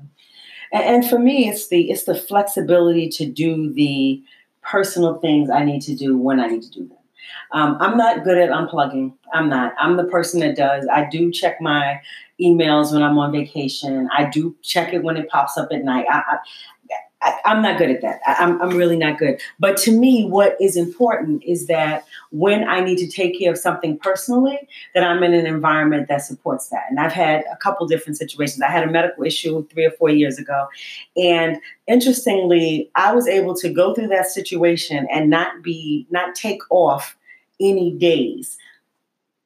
And, 0.72 0.84
and 0.84 1.10
for 1.10 1.20
me, 1.20 1.50
it's 1.50 1.68
the 1.68 1.90
it's 1.92 2.04
the 2.04 2.16
flexibility 2.16 3.10
to 3.10 3.26
do 3.26 3.72
the 3.74 4.22
personal 4.64 5.20
things 5.20 5.50
I 5.50 5.64
need 5.64 5.82
to 5.84 5.96
do 5.96 6.18
when 6.18 6.40
I 6.40 6.48
need 6.48 6.64
to 6.64 6.72
do 6.72 6.88
them. 6.88 6.98
Um, 7.52 7.78
I'm 7.80 7.98
not 7.98 8.24
good 8.24 8.38
at 8.38 8.50
unplugging. 8.50 9.14
I'm 9.34 9.50
not. 9.50 9.74
I'm 9.80 9.98
the 9.98 10.06
person 10.06 10.40
that 10.42 10.56
does. 10.56 10.88
I 10.92 11.08
do 11.10 11.32
check 11.32 11.62
my 11.62 12.02
emails 12.42 12.92
when 12.92 13.04
I'm 13.04 13.18
on 13.18 13.32
vacation. 13.32 14.10
I 14.16 14.26
do 14.26 14.56
check 14.62 14.94
it 14.94 15.04
when 15.04 15.18
it 15.18 15.30
pops 15.30 15.58
up 15.58 15.70
at 15.72 15.84
night. 15.84 16.06
I, 16.10 16.38
I, 17.24 17.40
I'm 17.46 17.62
not 17.62 17.78
good 17.78 17.90
at 17.90 18.02
that. 18.02 18.20
I, 18.28 18.36
I'm, 18.44 18.62
I'm 18.62 18.78
really 18.78 18.98
not 18.98 19.18
good. 19.18 19.42
But 19.60 19.78
to 19.78 19.92
me, 19.92 20.26
what 20.26 20.58
is 20.60 20.76
important 20.76 21.44
is 21.44 21.68
that 21.68 22.06
when 22.32 22.68
I 22.68 22.82
need 22.82 22.98
to 22.98 23.08
take 23.08 23.40
care 23.40 23.52
of 23.52 23.58
something 23.58 23.98
personally, 23.98 24.60
that 24.94 25.04
I'm 25.04 25.24
in 25.24 25.34
an 25.34 25.48
environment 25.48 26.08
that 26.10 26.24
supports 26.24 26.70
that. 26.70 26.84
And 26.90 27.00
I've 27.00 27.14
had 27.14 27.46
a 27.52 27.56
couple 27.58 27.88
different 27.88 28.18
situations. 28.18 28.62
I 28.62 28.70
had 28.70 28.88
a 28.88 28.92
medical 28.92 29.24
issue 29.24 29.66
three 29.68 29.86
or 29.86 29.92
four 29.92 30.10
years 30.10 30.38
ago. 30.38 30.68
And 31.16 31.60
interestingly, 31.88 32.92
I 32.96 33.14
was 33.14 33.28
able 33.28 33.56
to 33.56 33.70
go 33.70 33.94
through 33.94 34.08
that 34.08 34.28
situation 34.28 35.08
and 35.12 35.30
not 35.30 35.64
be, 35.64 36.06
not 36.12 36.36
take 36.36 36.62
off 36.70 37.18
any 37.60 37.92
days. 37.92 38.58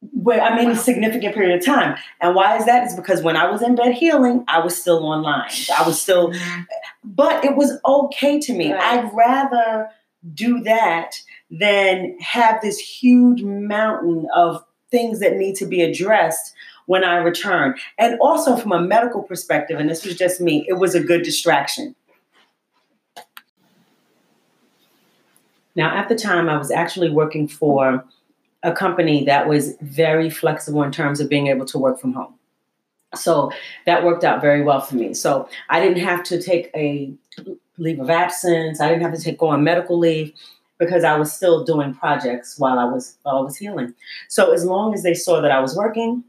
Where 0.01 0.42
I 0.42 0.56
mean 0.56 0.66
in 0.66 0.72
a 0.72 0.80
significant 0.80 1.34
period 1.34 1.58
of 1.58 1.66
time. 1.66 1.98
And 2.22 2.36
why 2.36 2.58
is 2.58 2.66
that? 2.66 2.86
Is 2.86 2.96
because 2.96 3.24
when 3.24 3.36
I 3.36 3.50
was 3.50 3.62
in 3.62 3.75
bed 3.75 3.94
healing, 3.94 4.44
I 4.48 4.60
was 4.60 4.80
still 4.80 5.04
online. 5.04 5.50
I 5.77 5.86
was 5.88 6.00
still, 6.00 6.32
mm-hmm. 6.32 6.62
but 7.04 7.44
it 7.44 7.56
was 7.56 7.80
okay 7.84 8.39
to 8.39 8.54
me. 8.54 8.74
Right. 8.74 8.84
I'd 8.84 9.12
rather 9.13 9.89
do 10.34 10.62
that 10.62 11.16
than 11.50 12.18
have 12.20 12.62
this 12.62 12.77
huge 12.77 13.42
mountain 13.42 14.27
of 14.36 14.63
things 14.92 15.20
that 15.20 15.36
need 15.36 15.56
to 15.56 15.66
be 15.66 15.82
addressed 15.82 16.54
when 16.86 17.04
I 17.04 17.18
return. 17.18 17.75
And 17.98 18.20
also 18.20 18.56
from 18.56 18.72
a 18.72 18.82
medical 18.82 19.24
perspective, 19.24 19.80
and 19.80 19.89
this 19.89 20.06
was 20.06 20.16
just 20.16 20.42
me, 20.42 20.66
it 20.68 20.74
was 20.74 20.96
a 20.96 21.04
good 21.04 21.24
distraction. 21.24 21.96
Now, 25.75 25.96
at 25.96 26.10
the 26.10 26.16
time, 26.16 26.50
I 26.50 26.58
was 26.58 26.72
actually 26.72 27.12
working 27.12 27.48
for 27.48 28.04
a 28.67 28.74
company 28.74 29.24
that 29.24 29.47
was 29.47 29.75
very 29.81 30.29
flexible 30.29 30.83
in 30.83 30.91
terms 30.91 31.21
of 31.21 31.29
being 31.29 31.47
able 31.47 31.65
to 31.65 31.79
work 31.79 32.00
from 32.00 32.13
home. 32.13 32.33
So 33.15 33.51
that 33.86 34.03
worked 34.03 34.25
out 34.25 34.41
very 34.41 34.62
well 34.62 34.81
for 34.81 34.95
me. 34.95 35.13
So 35.13 35.47
I 35.69 35.79
didn't 35.79 36.03
have 36.03 36.21
to 36.25 36.41
take 36.41 36.69
a 36.75 37.13
leave 37.77 38.01
of 38.01 38.09
absence. 38.09 38.81
I 38.81 38.89
didn't 38.89 39.03
have 39.03 39.13
to 39.13 39.21
take 39.21 39.38
go 39.38 39.47
on 39.47 39.63
medical 39.63 39.97
leave 39.97 40.33
because 40.77 41.05
I 41.05 41.17
was 41.17 41.31
still 41.31 41.63
doing 41.63 41.93
projects 41.93 42.59
while 42.59 42.77
I 42.77 42.83
was 42.83 43.17
while 43.24 43.38
I 43.38 43.41
was 43.41 43.55
healing. 43.55 43.93
So 44.27 44.51
as 44.51 44.65
long 44.65 44.93
as 44.93 45.03
they 45.03 45.13
saw 45.13 45.39
that 45.39 45.51
I 45.51 45.62
was 45.62 45.74
working, 45.74 46.25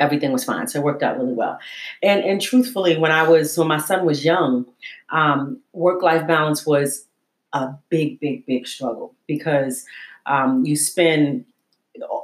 everything 0.00 0.32
was 0.32 0.44
fine. 0.44 0.66
So 0.68 0.78
it 0.78 0.84
worked 0.84 1.02
out 1.02 1.18
really 1.18 1.34
well. 1.34 1.58
And 2.02 2.24
and 2.24 2.40
truthfully, 2.40 2.96
when 2.96 3.12
I 3.12 3.28
was 3.28 3.58
when 3.58 3.68
my 3.68 3.78
son 3.78 4.06
was 4.06 4.24
young, 4.24 4.64
um, 5.10 5.60
work 5.74 6.02
life 6.02 6.26
balance 6.26 6.64
was 6.64 7.04
a 7.52 7.74
big, 7.90 8.18
big, 8.18 8.46
big 8.46 8.66
struggle 8.66 9.14
because 9.26 9.84
um, 10.26 10.64
you 10.64 10.76
spend 10.76 11.44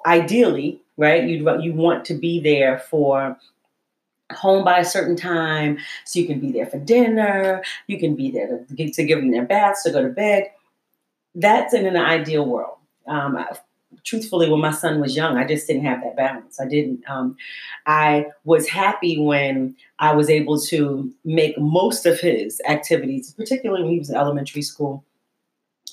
ideally 0.06 0.80
right 0.96 1.24
you 1.24 1.60
you 1.60 1.72
want 1.72 2.04
to 2.04 2.14
be 2.14 2.40
there 2.40 2.78
for 2.78 3.36
home 4.32 4.64
by 4.64 4.78
a 4.78 4.84
certain 4.84 5.16
time 5.16 5.78
so 6.04 6.18
you 6.18 6.26
can 6.26 6.40
be 6.40 6.52
there 6.52 6.66
for 6.66 6.78
dinner 6.78 7.62
you 7.86 7.98
can 7.98 8.14
be 8.14 8.30
there 8.30 8.64
to, 8.76 8.90
to 8.90 9.04
give 9.04 9.20
them 9.20 9.30
their 9.30 9.44
baths 9.44 9.82
to 9.82 9.90
go 9.90 10.02
to 10.02 10.08
bed. 10.08 10.50
That's 11.34 11.72
in 11.72 11.86
an 11.86 11.96
ideal 11.96 12.44
world. 12.44 12.76
Um, 13.06 13.36
I, 13.36 13.46
truthfully 14.04 14.50
when 14.50 14.60
my 14.60 14.70
son 14.70 15.00
was 15.00 15.16
young 15.16 15.36
i 15.36 15.46
just 15.46 15.66
didn't 15.66 15.84
have 15.84 16.02
that 16.02 16.16
balance. 16.16 16.60
I 16.60 16.66
didn't 16.66 17.08
um, 17.08 17.36
i 17.86 18.26
was 18.44 18.68
happy 18.68 19.18
when 19.18 19.76
i 19.98 20.14
was 20.14 20.28
able 20.30 20.60
to 20.62 21.10
make 21.24 21.58
most 21.58 22.06
of 22.06 22.20
his 22.20 22.60
activities 22.68 23.32
particularly 23.32 23.82
when 23.82 23.92
he 23.92 23.98
was 23.98 24.10
in 24.10 24.16
elementary 24.16 24.62
school 24.62 25.04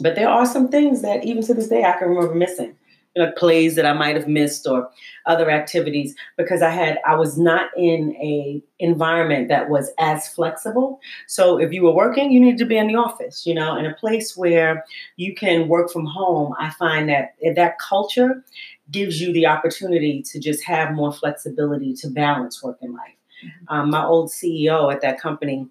but 0.02 0.16
there 0.16 0.30
are 0.30 0.46
some 0.46 0.70
things 0.70 1.02
that 1.02 1.24
even 1.24 1.44
to 1.44 1.54
this 1.54 1.68
day 1.68 1.84
I 1.84 1.94
can 1.94 2.10
remember 2.10 2.36
missing. 2.36 2.76
You 3.16 3.24
know, 3.24 3.32
plays 3.32 3.76
that 3.76 3.86
I 3.86 3.94
might 3.94 4.18
have 4.18 4.28
missed 4.28 4.68
or 4.68 4.90
other 5.26 5.50
activities 5.50 6.14
because 6.36 6.62
I 6.62 6.70
had 6.70 7.00
I 7.08 7.16
was 7.16 7.38
not 7.38 7.70
in 7.78 8.14
a 8.18 8.62
environment 8.80 9.48
that 9.48 9.70
was 9.70 9.90
as 10.00 10.28
flexible. 10.28 11.00
So 11.26 11.58
if 11.58 11.72
you 11.72 11.84
were 11.84 11.94
working, 11.94 12.34
you 12.34 12.42
needed 12.42 12.58
to 12.58 12.66
be 12.66 12.76
in 12.76 12.88
the 12.88 12.96
office, 12.96 13.46
you 13.46 13.54
know, 13.54 13.78
in 13.78 13.86
a 13.86 13.94
place 13.94 14.36
where 14.36 14.84
you 15.16 15.34
can 15.34 15.70
work 15.70 15.90
from 15.92 16.06
home. 16.06 16.54
I 16.60 16.72
find 16.72 17.08
that 17.08 17.36
that 17.56 17.80
culture 17.80 18.44
gives 18.92 19.22
you 19.22 19.32
the 19.32 19.46
opportunity 19.46 20.22
to 20.24 20.38
just 20.38 20.66
have 20.66 20.94
more 20.94 21.14
flexibility 21.14 21.94
to 21.94 22.10
balance 22.10 22.62
work 22.62 22.78
and 22.82 22.94
life. 22.94 23.16
Mm-hmm. 23.46 23.74
Um, 23.74 23.90
my 23.92 24.04
old 24.04 24.30
CEO 24.30 24.94
at 24.94 25.00
that 25.02 25.22
company 25.22 25.68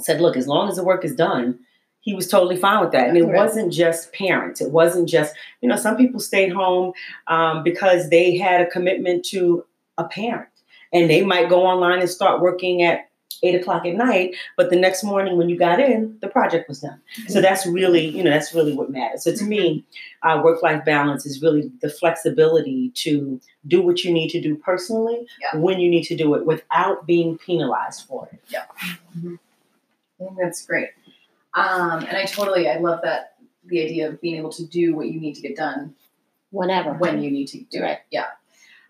said, 0.00 0.20
"Look, 0.20 0.36
as 0.36 0.48
long 0.48 0.68
as 0.68 0.74
the 0.74 0.84
work 0.84 1.04
is 1.04 1.14
done." 1.14 1.60
He 2.04 2.14
was 2.14 2.28
totally 2.28 2.56
fine 2.56 2.80
with 2.80 2.92
that. 2.92 3.08
And 3.08 3.16
it 3.16 3.26
wasn't 3.26 3.72
just 3.72 4.12
parents. 4.12 4.60
It 4.60 4.70
wasn't 4.70 5.08
just, 5.08 5.34
you 5.62 5.68
know, 5.68 5.76
some 5.76 5.96
people 5.96 6.20
stayed 6.20 6.52
home 6.52 6.92
um, 7.28 7.62
because 7.62 8.10
they 8.10 8.36
had 8.36 8.60
a 8.60 8.66
commitment 8.66 9.24
to 9.26 9.64
a 9.96 10.04
parent. 10.04 10.48
And 10.92 11.10
they 11.10 11.24
might 11.24 11.48
go 11.48 11.64
online 11.66 12.00
and 12.00 12.08
start 12.08 12.40
working 12.40 12.82
at 12.82 13.08
eight 13.42 13.54
o'clock 13.54 13.84
at 13.84 13.94
night, 13.94 14.34
but 14.56 14.70
the 14.70 14.76
next 14.76 15.02
morning 15.02 15.36
when 15.36 15.48
you 15.48 15.58
got 15.58 15.80
in, 15.80 16.16
the 16.20 16.28
project 16.28 16.68
was 16.68 16.80
done. 16.80 17.00
Mm-hmm. 17.18 17.32
So 17.32 17.40
that's 17.40 17.66
really, 17.66 18.06
you 18.06 18.22
know, 18.22 18.30
that's 18.30 18.54
really 18.54 18.74
what 18.74 18.90
matters. 18.90 19.24
So 19.24 19.34
to 19.34 19.44
me, 19.44 19.84
uh, 20.22 20.40
work 20.42 20.62
life 20.62 20.84
balance 20.84 21.26
is 21.26 21.42
really 21.42 21.70
the 21.82 21.90
flexibility 21.90 22.90
to 22.94 23.40
do 23.66 23.82
what 23.82 24.04
you 24.04 24.12
need 24.12 24.28
to 24.30 24.40
do 24.40 24.56
personally 24.56 25.26
yeah. 25.40 25.58
when 25.58 25.80
you 25.80 25.90
need 25.90 26.04
to 26.04 26.16
do 26.16 26.34
it 26.34 26.46
without 26.46 27.06
being 27.06 27.36
penalized 27.38 28.06
for 28.06 28.28
it. 28.32 28.40
Yeah. 28.48 28.64
Mm-hmm. 29.16 29.34
I 30.20 30.24
think 30.24 30.38
that's 30.40 30.64
great. 30.64 30.90
Um, 31.54 32.04
and 32.04 32.16
I 32.16 32.24
totally, 32.24 32.68
I 32.68 32.78
love 32.78 33.00
that 33.02 33.36
the 33.66 33.82
idea 33.82 34.08
of 34.08 34.20
being 34.20 34.36
able 34.36 34.52
to 34.52 34.66
do 34.66 34.94
what 34.94 35.08
you 35.08 35.20
need 35.20 35.34
to 35.34 35.40
get 35.40 35.56
done 35.56 35.94
whenever 36.50 36.92
when 36.94 37.22
you 37.22 37.30
need 37.30 37.46
to 37.48 37.58
do 37.64 37.82
it. 37.82 38.00
Yeah. 38.10 38.26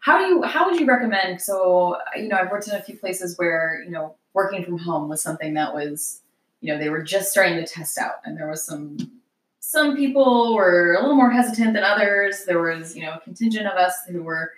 How 0.00 0.18
do 0.18 0.24
you? 0.24 0.42
How 0.42 0.68
would 0.68 0.78
you 0.78 0.86
recommend? 0.86 1.40
So 1.40 1.96
you 2.14 2.28
know, 2.28 2.36
I've 2.36 2.50
worked 2.50 2.68
in 2.68 2.74
a 2.74 2.82
few 2.82 2.96
places 2.96 3.38
where 3.38 3.82
you 3.84 3.90
know 3.90 4.16
working 4.34 4.62
from 4.62 4.76
home 4.78 5.08
was 5.08 5.22
something 5.22 5.54
that 5.54 5.72
was 5.72 6.20
you 6.60 6.72
know 6.72 6.78
they 6.78 6.90
were 6.90 7.02
just 7.02 7.30
starting 7.30 7.56
to 7.56 7.66
test 7.66 7.96
out, 7.96 8.16
and 8.24 8.36
there 8.36 8.48
was 8.48 8.62
some 8.62 8.98
some 9.60 9.96
people 9.96 10.54
were 10.54 10.94
a 10.94 11.00
little 11.00 11.16
more 11.16 11.30
hesitant 11.30 11.72
than 11.72 11.84
others. 11.84 12.44
There 12.44 12.60
was 12.60 12.94
you 12.94 13.02
know 13.02 13.14
a 13.14 13.20
contingent 13.20 13.66
of 13.66 13.78
us 13.78 13.94
who 14.06 14.22
were 14.22 14.52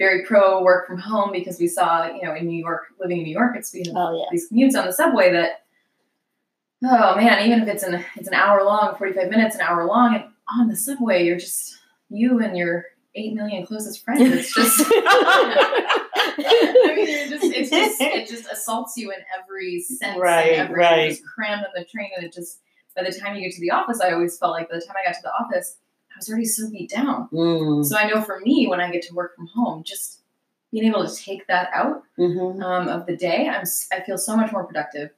very 0.00 0.24
pro 0.24 0.62
work 0.64 0.88
from 0.88 0.98
home 0.98 1.30
because 1.30 1.60
we 1.60 1.68
saw 1.68 2.06
you 2.06 2.22
know 2.22 2.34
in 2.34 2.46
New 2.46 2.58
York, 2.58 2.86
living 2.98 3.18
in 3.18 3.24
New 3.24 3.32
York, 3.32 3.54
it's 3.56 3.70
been 3.70 3.96
oh, 3.96 4.18
yeah. 4.18 4.24
these 4.32 4.50
commutes 4.50 4.76
on 4.76 4.84
the 4.84 4.92
subway 4.92 5.30
that 5.30 5.62
oh 6.84 7.16
man, 7.16 7.46
even 7.46 7.62
if 7.62 7.68
it's 7.68 7.82
an 7.82 8.04
it's 8.16 8.28
an 8.28 8.34
hour 8.34 8.64
long, 8.64 8.94
45 8.96 9.30
minutes, 9.30 9.54
an 9.54 9.62
hour 9.62 9.86
long, 9.86 10.14
and 10.14 10.24
on 10.58 10.68
the 10.68 10.76
subway, 10.76 11.24
you're 11.24 11.38
just 11.38 11.78
you 12.08 12.40
and 12.40 12.56
your 12.56 12.86
eight 13.14 13.34
million 13.34 13.66
closest 13.66 14.04
friends. 14.04 14.20
It's 14.22 14.54
just 14.56 14.80
I 16.40 16.94
mean, 16.96 17.08
you're 17.08 17.38
just 17.38 17.44
it's 17.44 17.70
just 17.70 18.00
it 18.00 18.28
just 18.28 18.50
assaults 18.50 18.96
you 18.96 19.10
in 19.10 19.18
every 19.38 19.80
sense. 19.80 20.18
Right, 20.18 20.52
and 20.52 20.68
every, 20.68 20.78
right. 20.78 21.00
You're 21.00 21.10
just 21.10 21.24
crammed 21.24 21.64
on 21.64 21.70
the 21.74 21.84
train 21.84 22.10
and 22.16 22.24
it 22.24 22.32
just 22.32 22.60
by 22.96 23.04
the 23.04 23.12
time 23.16 23.36
you 23.36 23.42
get 23.42 23.52
to 23.54 23.60
the 23.60 23.70
office, 23.70 24.00
I 24.00 24.12
always 24.12 24.38
felt 24.38 24.52
like 24.52 24.68
by 24.68 24.76
the 24.76 24.84
time 24.84 24.96
I 25.00 25.08
got 25.08 25.14
to 25.14 25.22
the 25.22 25.32
office, 25.32 25.76
I 26.10 26.14
was 26.18 26.28
already 26.28 26.46
so 26.46 26.68
beat 26.70 26.90
down. 26.90 27.28
Mm. 27.32 27.84
So 27.84 27.96
I 27.96 28.08
know 28.08 28.22
for 28.22 28.40
me, 28.40 28.66
when 28.66 28.80
I 28.80 28.90
get 28.90 29.02
to 29.02 29.14
work 29.14 29.36
from 29.36 29.46
home, 29.46 29.84
just 29.84 30.22
being 30.72 30.84
able 30.84 31.06
to 31.06 31.14
take 31.14 31.46
that 31.46 31.70
out 31.72 32.02
mm-hmm. 32.18 32.62
um, 32.62 32.88
of 32.88 33.06
the 33.06 33.16
day, 33.16 33.48
I'm 33.48 33.64
I 33.92 34.00
feel 34.00 34.18
so 34.18 34.36
much 34.36 34.52
more 34.52 34.64
productive. 34.64 35.10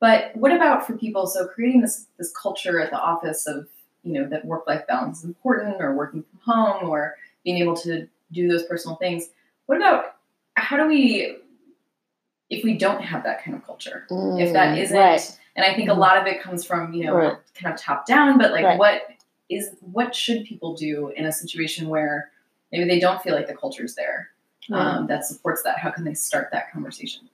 But 0.00 0.34
what 0.34 0.52
about 0.52 0.86
for 0.86 0.96
people? 0.96 1.26
So 1.26 1.46
creating 1.46 1.82
this 1.82 2.06
this 2.18 2.32
culture 2.32 2.80
at 2.80 2.90
the 2.90 2.98
office 2.98 3.46
of 3.46 3.68
you 4.02 4.14
know 4.14 4.26
that 4.28 4.44
work 4.44 4.66
life 4.66 4.86
balance 4.88 5.18
is 5.18 5.24
important, 5.24 5.76
or 5.80 5.94
working 5.94 6.24
from 6.24 6.54
home, 6.54 6.88
or 6.88 7.16
being 7.44 7.58
able 7.58 7.76
to 7.76 8.08
do 8.32 8.48
those 8.48 8.64
personal 8.64 8.96
things. 8.96 9.28
What 9.66 9.76
about 9.76 10.16
how 10.54 10.78
do 10.78 10.86
we 10.86 11.36
if 12.48 12.64
we 12.64 12.76
don't 12.76 13.02
have 13.02 13.22
that 13.24 13.44
kind 13.44 13.56
of 13.56 13.64
culture? 13.64 14.06
Mm, 14.10 14.42
if 14.42 14.52
that 14.54 14.76
mm, 14.76 14.82
isn't, 14.82 14.96
right. 14.96 15.38
and 15.54 15.64
I 15.64 15.74
think 15.74 15.88
a 15.88 15.92
mm-hmm. 15.92 16.00
lot 16.00 16.16
of 16.16 16.26
it 16.26 16.42
comes 16.42 16.64
from 16.64 16.94
you 16.94 17.04
know 17.04 17.14
right. 17.14 17.36
kind 17.54 17.72
of 17.72 17.78
top 17.78 18.06
down, 18.06 18.38
but 18.38 18.52
like 18.52 18.64
right. 18.64 18.78
what 18.78 19.02
is 19.50 19.70
what 19.80 20.14
should 20.14 20.44
people 20.44 20.74
do 20.74 21.08
in 21.16 21.26
a 21.26 21.32
situation 21.32 21.88
where 21.88 22.30
maybe 22.72 22.88
they 22.88 23.00
don't 23.00 23.20
feel 23.22 23.34
like 23.34 23.48
the 23.48 23.54
culture's 23.54 23.94
there 23.96 24.30
um, 24.72 25.06
that 25.08 25.26
supports 25.26 25.62
that? 25.64 25.78
How 25.78 25.90
can 25.90 26.04
they 26.04 26.14
start 26.14 26.48
that 26.52 26.72
conversation? 26.72 27.28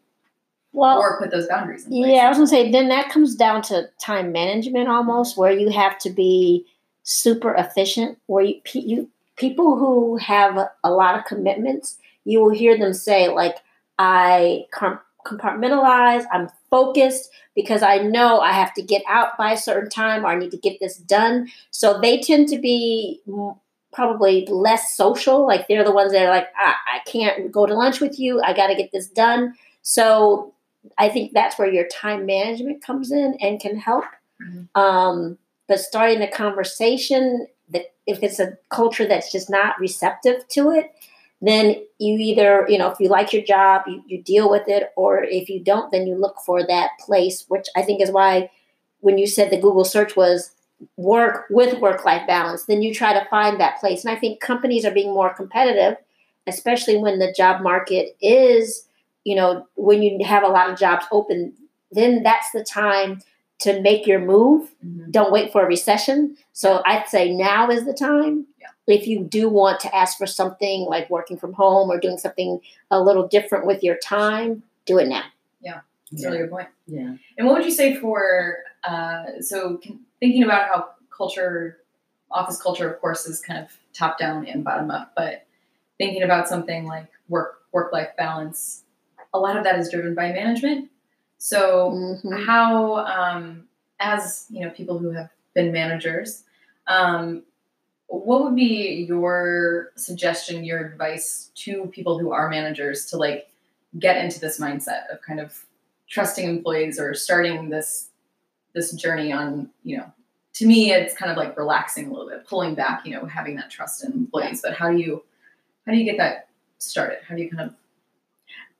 Well, 0.76 0.98
or 0.98 1.18
put 1.18 1.30
those 1.30 1.48
boundaries 1.48 1.86
in 1.86 1.90
place. 1.90 2.06
Yeah, 2.06 2.26
I 2.26 2.28
was 2.28 2.36
gonna 2.36 2.46
say 2.46 2.70
then 2.70 2.88
that 2.90 3.08
comes 3.10 3.34
down 3.34 3.62
to 3.62 3.88
time 3.98 4.30
management 4.30 4.88
almost, 4.88 5.36
where 5.36 5.50
you 5.50 5.70
have 5.70 5.98
to 6.00 6.10
be 6.10 6.66
super 7.02 7.54
efficient. 7.54 8.18
Where 8.26 8.44
you, 8.44 8.60
you 8.74 9.10
people 9.36 9.78
who 9.78 10.18
have 10.18 10.68
a 10.84 10.90
lot 10.90 11.18
of 11.18 11.24
commitments, 11.24 11.96
you 12.24 12.40
will 12.40 12.50
hear 12.50 12.76
them 12.78 12.92
say 12.92 13.28
like, 13.28 13.56
"I 13.98 14.66
compartmentalize. 14.74 16.26
I'm 16.30 16.50
focused 16.70 17.30
because 17.54 17.82
I 17.82 17.96
know 17.98 18.40
I 18.40 18.52
have 18.52 18.74
to 18.74 18.82
get 18.82 19.02
out 19.08 19.38
by 19.38 19.52
a 19.52 19.56
certain 19.56 19.88
time 19.88 20.24
or 20.24 20.28
I 20.28 20.38
need 20.38 20.50
to 20.50 20.58
get 20.58 20.78
this 20.78 20.98
done." 20.98 21.48
So 21.70 21.98
they 21.98 22.20
tend 22.20 22.48
to 22.48 22.58
be 22.58 23.22
probably 23.94 24.46
less 24.50 24.94
social. 24.94 25.46
Like 25.46 25.68
they're 25.68 25.84
the 25.84 25.90
ones 25.90 26.12
that 26.12 26.26
are 26.26 26.30
like, 26.30 26.48
ah, 26.60 26.76
"I 26.86 26.98
can't 27.10 27.50
go 27.50 27.64
to 27.64 27.72
lunch 27.72 27.98
with 27.98 28.18
you. 28.18 28.42
I 28.42 28.52
got 28.52 28.66
to 28.66 28.74
get 28.74 28.92
this 28.92 29.08
done." 29.08 29.54
So 29.80 30.52
I 30.98 31.08
think 31.08 31.32
that's 31.32 31.58
where 31.58 31.70
your 31.70 31.86
time 31.88 32.26
management 32.26 32.82
comes 32.82 33.10
in 33.10 33.36
and 33.40 33.60
can 33.60 33.76
help. 33.76 34.04
Mm-hmm. 34.42 34.80
Um, 34.80 35.38
but 35.68 35.80
starting 35.80 36.20
the 36.20 36.28
conversation, 36.28 37.46
that 37.70 37.94
if 38.06 38.22
it's 38.22 38.38
a 38.38 38.56
culture 38.70 39.06
that's 39.06 39.32
just 39.32 39.50
not 39.50 39.78
receptive 39.80 40.46
to 40.48 40.70
it, 40.70 40.92
then 41.42 41.76
you 41.98 42.16
either, 42.18 42.66
you 42.68 42.78
know, 42.78 42.90
if 42.90 42.98
you 43.00 43.08
like 43.08 43.32
your 43.32 43.42
job, 43.42 43.82
you, 43.86 44.02
you 44.06 44.22
deal 44.22 44.50
with 44.50 44.68
it, 44.68 44.92
or 44.96 45.22
if 45.22 45.48
you 45.48 45.60
don't, 45.62 45.90
then 45.92 46.06
you 46.06 46.14
look 46.14 46.36
for 46.44 46.66
that 46.66 46.90
place, 47.00 47.44
which 47.48 47.66
I 47.76 47.82
think 47.82 48.00
is 48.00 48.10
why 48.10 48.50
when 49.00 49.18
you 49.18 49.26
said 49.26 49.50
the 49.50 49.60
Google 49.60 49.84
search 49.84 50.16
was 50.16 50.50
work 50.96 51.46
with 51.50 51.80
work 51.80 52.04
life 52.04 52.26
balance, 52.26 52.64
then 52.64 52.82
you 52.82 52.94
try 52.94 53.12
to 53.12 53.28
find 53.28 53.60
that 53.60 53.78
place. 53.80 54.04
And 54.04 54.16
I 54.16 54.18
think 54.18 54.40
companies 54.40 54.84
are 54.84 54.90
being 54.90 55.12
more 55.12 55.32
competitive, 55.34 55.96
especially 56.46 56.96
when 56.96 57.18
the 57.18 57.32
job 57.36 57.62
market 57.62 58.16
is 58.20 58.85
you 59.26 59.34
know, 59.34 59.66
when 59.74 60.04
you 60.04 60.24
have 60.24 60.44
a 60.44 60.48
lot 60.48 60.70
of 60.70 60.78
jobs 60.78 61.04
open, 61.10 61.52
then 61.90 62.22
that's 62.22 62.52
the 62.52 62.62
time 62.62 63.20
to 63.58 63.80
make 63.80 64.06
your 64.06 64.20
move. 64.20 64.70
Mm-hmm. 64.86 65.10
Don't 65.10 65.32
wait 65.32 65.50
for 65.50 65.64
a 65.64 65.66
recession. 65.66 66.36
So 66.52 66.80
I'd 66.86 67.08
say 67.08 67.34
now 67.34 67.68
is 67.68 67.84
the 67.84 67.92
time. 67.92 68.46
Yeah. 68.60 68.68
If 68.86 69.08
you 69.08 69.24
do 69.24 69.48
want 69.48 69.80
to 69.80 69.92
ask 69.92 70.16
for 70.16 70.28
something 70.28 70.82
like 70.82 71.10
working 71.10 71.36
from 71.36 71.54
home 71.54 71.90
or 71.90 71.98
doing 71.98 72.18
something 72.18 72.60
a 72.92 73.02
little 73.02 73.26
different 73.26 73.66
with 73.66 73.82
your 73.82 73.96
time, 73.96 74.62
do 74.84 74.96
it 74.98 75.08
now. 75.08 75.24
Yeah, 75.60 75.80
that's 76.12 76.22
yeah. 76.22 76.28
a 76.28 76.30
really 76.30 76.42
good 76.44 76.50
point. 76.52 76.68
Yeah. 76.86 77.16
And 77.36 77.48
what 77.48 77.56
would 77.56 77.64
you 77.64 77.72
say 77.72 77.96
for 77.96 78.58
uh, 78.84 79.40
so 79.40 79.80
thinking 80.20 80.44
about 80.44 80.68
how 80.68 80.90
culture, 81.10 81.78
office 82.30 82.62
culture, 82.62 82.88
of 82.88 83.00
course, 83.00 83.26
is 83.26 83.40
kind 83.40 83.58
of 83.58 83.76
top 83.92 84.20
down 84.20 84.46
and 84.46 84.62
bottom 84.62 84.88
up. 84.92 85.14
But 85.16 85.46
thinking 85.98 86.22
about 86.22 86.46
something 86.46 86.86
like 86.86 87.10
work 87.28 87.62
work 87.72 87.92
life 87.92 88.10
balance, 88.16 88.84
a 89.36 89.40
lot 89.40 89.56
of 89.56 89.64
that 89.64 89.78
is 89.78 89.90
driven 89.90 90.14
by 90.14 90.32
management. 90.32 90.90
So 91.38 91.90
Mhm. 91.92 92.44
how 92.46 92.96
um, 93.06 93.68
as 94.00 94.46
you 94.50 94.64
know 94.64 94.70
people 94.70 94.98
who 94.98 95.10
have 95.10 95.30
been 95.54 95.72
managers 95.72 96.44
um, 96.86 97.42
what 98.08 98.44
would 98.44 98.54
be 98.54 99.04
your 99.08 99.92
suggestion 99.96 100.64
your 100.64 100.84
advice 100.86 101.50
to 101.56 101.86
people 101.86 102.18
who 102.18 102.30
are 102.32 102.48
managers 102.48 103.06
to 103.06 103.16
like 103.16 103.48
get 103.98 104.22
into 104.22 104.38
this 104.38 104.60
mindset 104.60 105.10
of 105.12 105.20
kind 105.22 105.40
of 105.40 105.64
trusting 106.08 106.46
employees 106.48 107.00
or 107.00 107.14
starting 107.14 107.68
this 107.70 108.10
this 108.74 108.92
journey 108.92 109.32
on 109.32 109.68
you 109.82 109.96
know 109.96 110.12
to 110.52 110.66
me 110.66 110.92
it's 110.92 111.14
kind 111.14 111.30
of 111.32 111.36
like 111.38 111.56
relaxing 111.56 112.06
a 112.08 112.12
little 112.12 112.28
bit 112.28 112.46
pulling 112.46 112.74
back 112.74 113.04
you 113.06 113.12
know 113.14 113.24
having 113.26 113.56
that 113.56 113.70
trust 113.70 114.04
in 114.04 114.12
employees 114.12 114.60
but 114.62 114.74
how 114.74 114.90
do 114.90 114.98
you 114.98 115.22
how 115.86 115.92
do 115.92 115.98
you 115.98 116.04
get 116.04 116.18
that 116.18 116.48
started 116.78 117.18
how 117.26 117.34
do 117.34 117.42
you 117.42 117.50
kind 117.50 117.68
of 117.70 117.74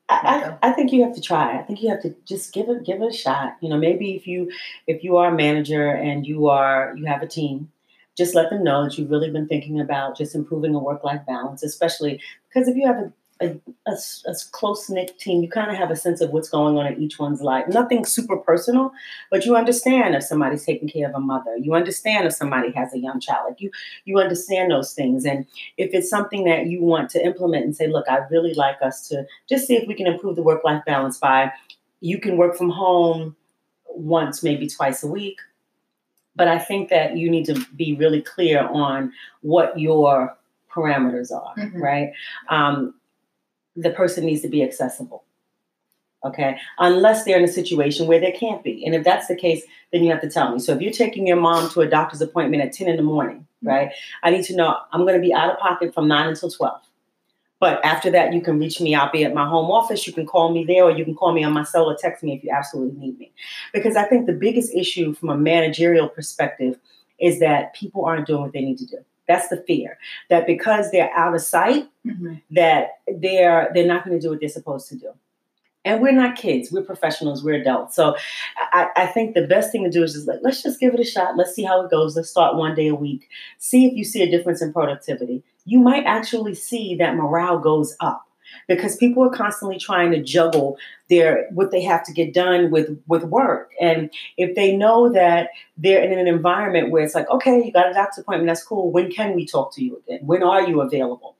I, 0.09 0.57
I, 0.61 0.69
I 0.69 0.71
think 0.71 0.91
you 0.91 1.03
have 1.03 1.15
to 1.15 1.21
try. 1.21 1.59
I 1.59 1.63
think 1.63 1.81
you 1.81 1.89
have 1.89 2.01
to 2.03 2.15
just 2.25 2.53
give 2.53 2.69
it 2.69 2.85
give 2.85 3.01
it 3.01 3.13
a 3.13 3.17
shot. 3.17 3.57
You 3.61 3.69
know, 3.69 3.77
maybe 3.77 4.15
if 4.15 4.25
you 4.25 4.49
if 4.87 5.03
you 5.03 5.17
are 5.17 5.33
a 5.33 5.35
manager 5.35 5.89
and 5.89 6.25
you 6.25 6.47
are 6.47 6.93
you 6.97 7.05
have 7.05 7.21
a 7.21 7.27
team, 7.27 7.69
just 8.17 8.33
let 8.33 8.49
them 8.49 8.63
know 8.63 8.83
that 8.85 8.97
you've 8.97 9.09
really 9.11 9.29
been 9.29 9.47
thinking 9.47 9.81
about 9.81 10.17
just 10.17 10.33
improving 10.35 10.75
a 10.75 10.79
work 10.79 11.03
life 11.03 11.21
balance, 11.27 11.61
especially 11.63 12.21
because 12.47 12.67
if 12.69 12.75
you 12.77 12.87
have 12.87 12.97
a 12.97 13.13
a, 13.41 13.55
a, 13.87 13.95
close 14.51 14.89
knit 14.89 15.17
team, 15.19 15.43
you 15.43 15.49
kind 15.49 15.69
of 15.69 15.77
have 15.77 15.91
a 15.91 15.95
sense 15.95 16.21
of 16.21 16.31
what's 16.31 16.49
going 16.49 16.77
on 16.77 16.87
in 16.87 17.01
each 17.01 17.19
one's 17.19 17.41
life. 17.41 17.65
Nothing 17.67 18.05
super 18.05 18.37
personal, 18.37 18.91
but 19.29 19.45
you 19.45 19.55
understand 19.55 20.15
if 20.15 20.23
somebody's 20.23 20.65
taking 20.65 20.89
care 20.89 21.07
of 21.09 21.15
a 21.15 21.19
mother. 21.19 21.55
You 21.57 21.75
understand 21.75 22.25
if 22.25 22.33
somebody 22.33 22.71
has 22.71 22.93
a 22.93 22.99
young 22.99 23.19
child. 23.19 23.49
Like 23.49 23.61
you, 23.61 23.71
you 24.05 24.19
understand 24.19 24.71
those 24.71 24.93
things. 24.93 25.25
And 25.25 25.45
if 25.77 25.93
it's 25.93 26.09
something 26.09 26.45
that 26.45 26.67
you 26.67 26.81
want 26.81 27.09
to 27.11 27.23
implement 27.23 27.65
and 27.65 27.75
say, 27.75 27.87
look, 27.87 28.09
I'd 28.09 28.29
really 28.31 28.53
like 28.53 28.77
us 28.81 29.07
to 29.09 29.25
just 29.47 29.67
see 29.67 29.75
if 29.75 29.87
we 29.87 29.93
can 29.93 30.07
improve 30.07 30.35
the 30.35 30.43
work 30.43 30.63
life 30.63 30.83
balance 30.85 31.17
by 31.17 31.51
you 31.99 32.19
can 32.19 32.37
work 32.37 32.55
from 32.55 32.69
home 32.69 33.35
once, 33.87 34.43
maybe 34.43 34.67
twice 34.67 35.03
a 35.03 35.07
week. 35.07 35.39
But 36.35 36.47
I 36.47 36.59
think 36.59 36.89
that 36.89 37.17
you 37.17 37.29
need 37.29 37.45
to 37.45 37.65
be 37.75 37.95
really 37.95 38.21
clear 38.21 38.67
on 38.67 39.11
what 39.41 39.79
your 39.79 40.37
parameters 40.71 41.31
are, 41.31 41.55
Mhm. 41.55 41.81
right? 41.81 42.11
Um, 42.49 42.93
the 43.77 43.91
person 43.91 44.25
needs 44.25 44.41
to 44.41 44.49
be 44.49 44.63
accessible. 44.63 45.23
Okay, 46.25 46.57
unless 46.79 47.23
they're 47.23 47.37
in 47.37 47.43
a 47.43 47.47
situation 47.47 48.07
where 48.07 48.19
they 48.19 48.31
can't 48.31 48.63
be. 48.63 48.83
And 48.85 48.95
if 48.95 49.03
that's 49.03 49.27
the 49.27 49.35
case, 49.35 49.63
then 49.93 50.03
you 50.03 50.11
have 50.11 50.21
to 50.21 50.29
tell 50.29 50.51
me. 50.51 50.59
So 50.59 50.73
if 50.73 50.81
you're 50.81 50.91
taking 50.91 51.27
your 51.27 51.37
mom 51.37 51.69
to 51.69 51.81
a 51.81 51.87
doctor's 51.87 52.21
appointment 52.21 52.63
at 52.63 52.73
10 52.73 52.89
in 52.89 52.97
the 52.97 53.03
morning, 53.03 53.47
mm-hmm. 53.63 53.67
right? 53.67 53.91
I 54.23 54.31
need 54.31 54.43
to 54.45 54.55
know 54.55 54.75
I'm 54.91 55.01
going 55.01 55.13
to 55.13 55.21
be 55.21 55.33
out 55.33 55.51
of 55.51 55.59
pocket 55.59 55.93
from 55.93 56.07
9 56.07 56.27
until 56.27 56.49
12. 56.49 56.81
But 57.59 57.83
after 57.85 58.11
that, 58.11 58.33
you 58.33 58.41
can 58.41 58.59
reach 58.59 58.81
me. 58.81 58.93
I'll 58.95 59.11
be 59.11 59.23
at 59.23 59.33
my 59.33 59.47
home 59.47 59.71
office. 59.71 60.05
You 60.05 60.13
can 60.13 60.25
call 60.25 60.51
me 60.51 60.65
there, 60.65 60.83
or 60.83 60.91
you 60.91 61.05
can 61.05 61.15
call 61.15 61.33
me 61.33 61.43
on 61.43 61.53
my 61.53 61.63
cell 61.63 61.85
or 61.85 61.95
text 61.95 62.23
me 62.23 62.35
if 62.35 62.43
you 62.43 62.51
absolutely 62.51 62.99
need 62.99 63.17
me. 63.17 63.31
Because 63.73 63.95
I 63.95 64.03
think 64.03 64.25
the 64.25 64.33
biggest 64.33 64.73
issue 64.73 65.13
from 65.13 65.29
a 65.29 65.37
managerial 65.37 66.09
perspective 66.09 66.77
is 67.19 67.39
that 67.39 67.73
people 67.73 68.05
aren't 68.05 68.27
doing 68.27 68.41
what 68.41 68.53
they 68.53 68.61
need 68.61 68.77
to 68.79 68.85
do. 68.85 68.97
That's 69.27 69.49
the 69.49 69.57
fear 69.67 69.97
that 70.29 70.47
because 70.47 70.91
they're 70.91 71.11
out 71.13 71.35
of 71.35 71.41
sight, 71.41 71.89
mm-hmm. 72.05 72.35
that 72.51 72.99
they're 73.07 73.69
they're 73.73 73.87
not 73.87 74.05
going 74.05 74.17
to 74.17 74.21
do 74.21 74.31
what 74.31 74.39
they're 74.39 74.49
supposed 74.49 74.87
to 74.89 74.95
do. 74.95 75.11
And 75.85 76.01
we're 76.01 76.11
not 76.11 76.35
kids; 76.35 76.71
we're 76.71 76.81
professionals, 76.81 77.43
we're 77.43 77.61
adults. 77.61 77.95
So 77.95 78.15
I, 78.73 78.89
I 78.95 79.05
think 79.07 79.33
the 79.35 79.47
best 79.47 79.71
thing 79.71 79.83
to 79.83 79.89
do 79.89 80.03
is 80.03 80.13
just 80.13 80.27
like 80.27 80.39
let's 80.41 80.63
just 80.63 80.79
give 80.79 80.93
it 80.93 80.99
a 80.99 81.05
shot. 81.05 81.37
Let's 81.37 81.53
see 81.53 81.63
how 81.63 81.81
it 81.83 81.91
goes. 81.91 82.15
Let's 82.15 82.29
start 82.29 82.55
one 82.55 82.75
day 82.75 82.87
a 82.87 82.95
week. 82.95 83.29
See 83.57 83.85
if 83.85 83.93
you 83.93 84.03
see 84.03 84.21
a 84.21 84.29
difference 84.29 84.61
in 84.61 84.73
productivity. 84.73 85.43
You 85.65 85.79
might 85.79 86.05
actually 86.05 86.55
see 86.55 86.95
that 86.95 87.15
morale 87.15 87.59
goes 87.59 87.95
up 87.99 88.26
because 88.67 88.95
people 88.97 89.23
are 89.23 89.35
constantly 89.35 89.77
trying 89.77 90.11
to 90.11 90.21
juggle 90.21 90.77
their 91.09 91.47
what 91.51 91.71
they 91.71 91.81
have 91.83 92.03
to 92.05 92.13
get 92.13 92.33
done 92.33 92.71
with 92.71 93.01
with 93.07 93.23
work. 93.23 93.71
And 93.81 94.09
if 94.37 94.55
they 94.55 94.75
know 94.75 95.11
that 95.13 95.49
they're 95.77 96.03
in 96.03 96.17
an 96.17 96.27
environment 96.27 96.91
where 96.91 97.03
it's 97.03 97.15
like, 97.15 97.29
okay, 97.29 97.63
you 97.63 97.71
got 97.71 97.89
a 97.89 97.93
doctor's 97.93 98.23
appointment, 98.23 98.47
that's 98.47 98.63
cool. 98.63 98.91
When 98.91 99.11
can 99.11 99.35
we 99.35 99.45
talk 99.45 99.73
to 99.75 99.83
you 99.83 100.01
again? 100.05 100.25
When 100.25 100.43
are 100.43 100.67
you 100.67 100.81
available? 100.81 101.35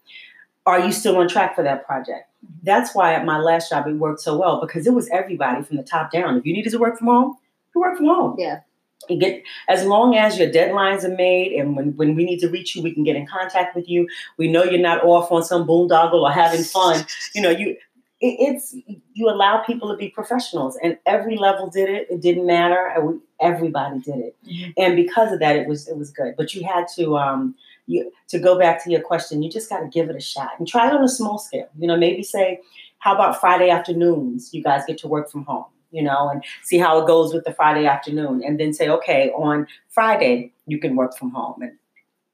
Are 0.66 0.80
you 0.80 0.92
still 0.92 1.18
on 1.18 1.30
track 1.30 1.56
for 1.56 1.64
that 1.64 1.86
project? 1.86 2.30
That's 2.64 2.94
why 2.94 3.14
at 3.14 3.26
my 3.26 3.40
last 3.40 3.70
job 3.70 3.88
it 3.88 3.94
worked 3.94 4.22
so 4.22 4.38
well 4.38 4.60
because 4.60 4.86
it 4.86 4.94
was 4.94 5.10
everybody 5.10 5.64
from 5.64 5.78
the 5.78 5.84
top 5.84 6.12
down. 6.12 6.38
If 6.38 6.46
you 6.46 6.54
needed 6.54 6.72
to 6.72 6.78
work 6.78 6.98
from 6.98 7.08
home, 7.08 7.38
you 7.74 7.82
work 7.82 7.98
from 7.98 8.08
home. 8.08 8.36
Yeah. 8.38 8.62
You 9.10 9.20
get 9.20 9.44
as 9.70 9.86
long 9.86 10.16
as 10.18 10.38
your 10.38 10.50
deadlines 10.50 11.04
are 11.04 11.16
made 11.16 11.54
and 11.54 11.76
when, 11.76 11.96
when 11.96 12.16
we 12.16 12.26
need 12.26 12.40
to 12.40 12.50
reach 12.50 12.76
you, 12.76 12.82
we 12.82 12.94
can 12.94 13.04
get 13.04 13.16
in 13.16 13.26
contact 13.28 13.76
with 13.76 13.88
you. 13.88 14.08
We 14.38 14.48
know 14.50 14.64
you're 14.64 14.82
not 14.82 15.04
off 15.04 15.32
on 15.32 15.44
some 15.44 15.66
boondoggle 15.68 16.22
or 16.22 16.32
having 16.32 16.64
fun. 16.64 17.06
You 17.34 17.42
know, 17.42 17.50
you 17.52 17.78
it, 18.20 18.36
it's 18.40 18.76
you 19.14 19.30
allow 19.30 19.60
people 19.60 19.90
to 19.90 19.96
be 19.96 20.10
professionals 20.10 20.78
and 20.82 20.98
every 21.06 21.38
level 21.38 21.70
did 21.70 21.90
it. 21.90 22.08
It 22.10 22.22
didn't 22.22 22.46
matter. 22.48 22.92
Everybody 23.40 24.00
did 24.00 24.16
it. 24.18 24.36
Mhm. 24.46 24.74
And 24.78 24.96
because 24.96 25.32
of 25.32 25.40
that, 25.40 25.56
it 25.56 25.68
was 25.68 25.88
it 25.88 25.96
was 25.98 26.10
good. 26.12 26.36
But 26.36 26.54
you 26.56 26.64
had 26.66 26.88
to 26.96 27.18
um 27.18 27.56
you 27.86 28.12
to 28.30 28.40
go 28.40 28.58
back 28.58 28.84
to 28.84 28.92
your 28.92 29.02
question, 29.02 29.42
you 29.44 29.50
just 29.50 29.70
got 29.70 29.80
to 29.80 29.88
give 29.88 30.10
it 30.10 30.16
a 30.16 30.20
shot 30.20 30.52
and 30.58 30.68
try 30.68 30.88
it 30.88 30.94
on 30.94 31.04
a 31.04 31.08
small 31.10 31.38
scale. 31.38 31.70
You 31.78 31.88
know, 31.88 31.96
maybe 31.96 32.24
say, 32.24 32.60
how 33.00 33.14
about 33.16 33.40
Friday 33.40 33.70
afternoons? 33.70 34.54
You 34.54 34.64
guys 34.64 34.84
get 34.86 34.98
to 35.00 35.08
work 35.08 35.30
from 35.32 35.46
home, 35.46 35.66
you 35.92 36.04
know, 36.04 36.30
and 36.30 36.44
see 36.64 36.78
how 36.78 37.00
it 37.02 37.08
goes 37.08 37.34
with 37.34 37.46
the 37.46 37.54
Friday 37.54 37.86
afternoon. 37.86 38.44
And 38.46 38.60
then 38.60 38.74
say, 38.74 38.90
okay, 38.90 39.30
on 39.32 39.68
Friday, 39.90 40.52
you 40.66 40.80
can 40.80 40.96
work 40.96 41.18
from 41.18 41.32
home. 41.32 41.62
And 41.62 41.78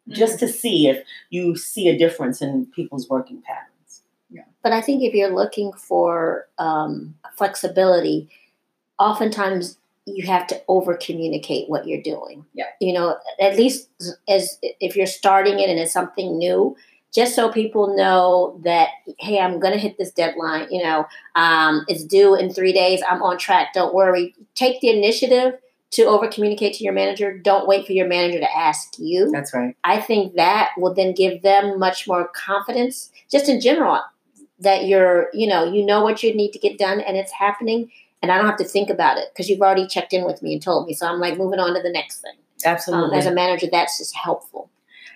just 0.09 0.39
to 0.39 0.47
see 0.47 0.87
if 0.87 1.03
you 1.29 1.55
see 1.55 1.87
a 1.87 1.97
difference 1.97 2.41
in 2.41 2.65
people's 2.67 3.09
working 3.09 3.41
patterns. 3.41 4.01
Yeah. 4.29 4.43
But 4.61 4.73
I 4.73 4.81
think 4.81 5.03
if 5.03 5.13
you're 5.13 5.33
looking 5.33 5.71
for 5.73 6.47
um, 6.57 7.15
flexibility, 7.37 8.29
oftentimes 8.99 9.77
you 10.05 10.25
have 10.25 10.47
to 10.47 10.61
over 10.67 10.97
communicate 10.97 11.69
what 11.69 11.87
you're 11.87 12.01
doing. 12.01 12.45
Yeah. 12.53 12.65
You 12.81 12.93
know, 12.93 13.17
at 13.39 13.55
least 13.55 13.89
as 14.27 14.59
if 14.61 14.95
you're 14.95 15.05
starting 15.05 15.59
it 15.59 15.69
and 15.69 15.79
it's 15.79 15.93
something 15.93 16.37
new, 16.37 16.75
just 17.13 17.35
so 17.35 17.51
people 17.51 17.95
know 17.95 18.59
that 18.63 18.89
hey, 19.19 19.39
I'm 19.39 19.59
going 19.59 19.73
to 19.73 19.79
hit 19.79 19.97
this 19.97 20.11
deadline. 20.11 20.67
You 20.71 20.83
know, 20.83 21.05
um, 21.35 21.85
it's 21.87 22.03
due 22.03 22.35
in 22.35 22.53
three 22.53 22.73
days. 22.73 23.01
I'm 23.09 23.21
on 23.21 23.37
track. 23.37 23.73
Don't 23.73 23.93
worry. 23.93 24.35
Take 24.55 24.81
the 24.81 24.89
initiative 24.89 25.53
to 25.91 26.05
over 26.05 26.27
communicate 26.27 26.73
to 26.75 26.83
your 26.83 26.93
manager. 26.93 27.37
Don't 27.37 27.67
wait 27.67 27.85
for 27.85 27.93
your 27.93 28.07
manager 28.07 28.39
to 28.39 28.57
ask 28.57 28.95
you. 28.97 29.31
That's 29.31 29.53
right. 29.53 29.75
I 29.83 30.01
think 30.01 30.35
that 30.35 30.71
will 30.77 30.93
then 30.93 31.13
give 31.13 31.43
them 31.43 31.77
much 31.77 32.07
more 32.07 32.29
confidence, 32.29 33.11
just 33.31 33.47
in 33.47 33.61
general, 33.61 34.01
that 34.59 34.85
you're, 34.85 35.29
you 35.33 35.47
know, 35.47 35.71
you 35.71 35.85
know 35.85 36.01
what 36.03 36.23
you 36.23 36.33
need 36.33 36.51
to 36.53 36.59
get 36.59 36.79
done 36.79 36.99
and 36.99 37.15
it's 37.15 37.31
happening. 37.31 37.91
And 38.23 38.31
I 38.31 38.37
don't 38.37 38.47
have 38.47 38.57
to 38.57 38.63
think 38.63 38.89
about 38.89 39.17
it 39.17 39.25
because 39.31 39.49
you've 39.49 39.61
already 39.61 39.85
checked 39.85 40.13
in 40.13 40.25
with 40.25 40.41
me 40.41 40.53
and 40.53 40.61
told 40.61 40.87
me. 40.87 40.93
So 40.93 41.05
I'm 41.05 41.19
like 41.19 41.37
moving 41.37 41.59
on 41.59 41.75
to 41.75 41.81
the 41.81 41.91
next 41.91 42.21
thing. 42.21 42.37
Um, 42.65 42.73
Absolutely. 42.73 43.17
as 43.17 43.25
a 43.27 43.33
manager, 43.33 43.67
that's 43.71 43.99
just 43.99 44.15
helpful. 44.15 44.69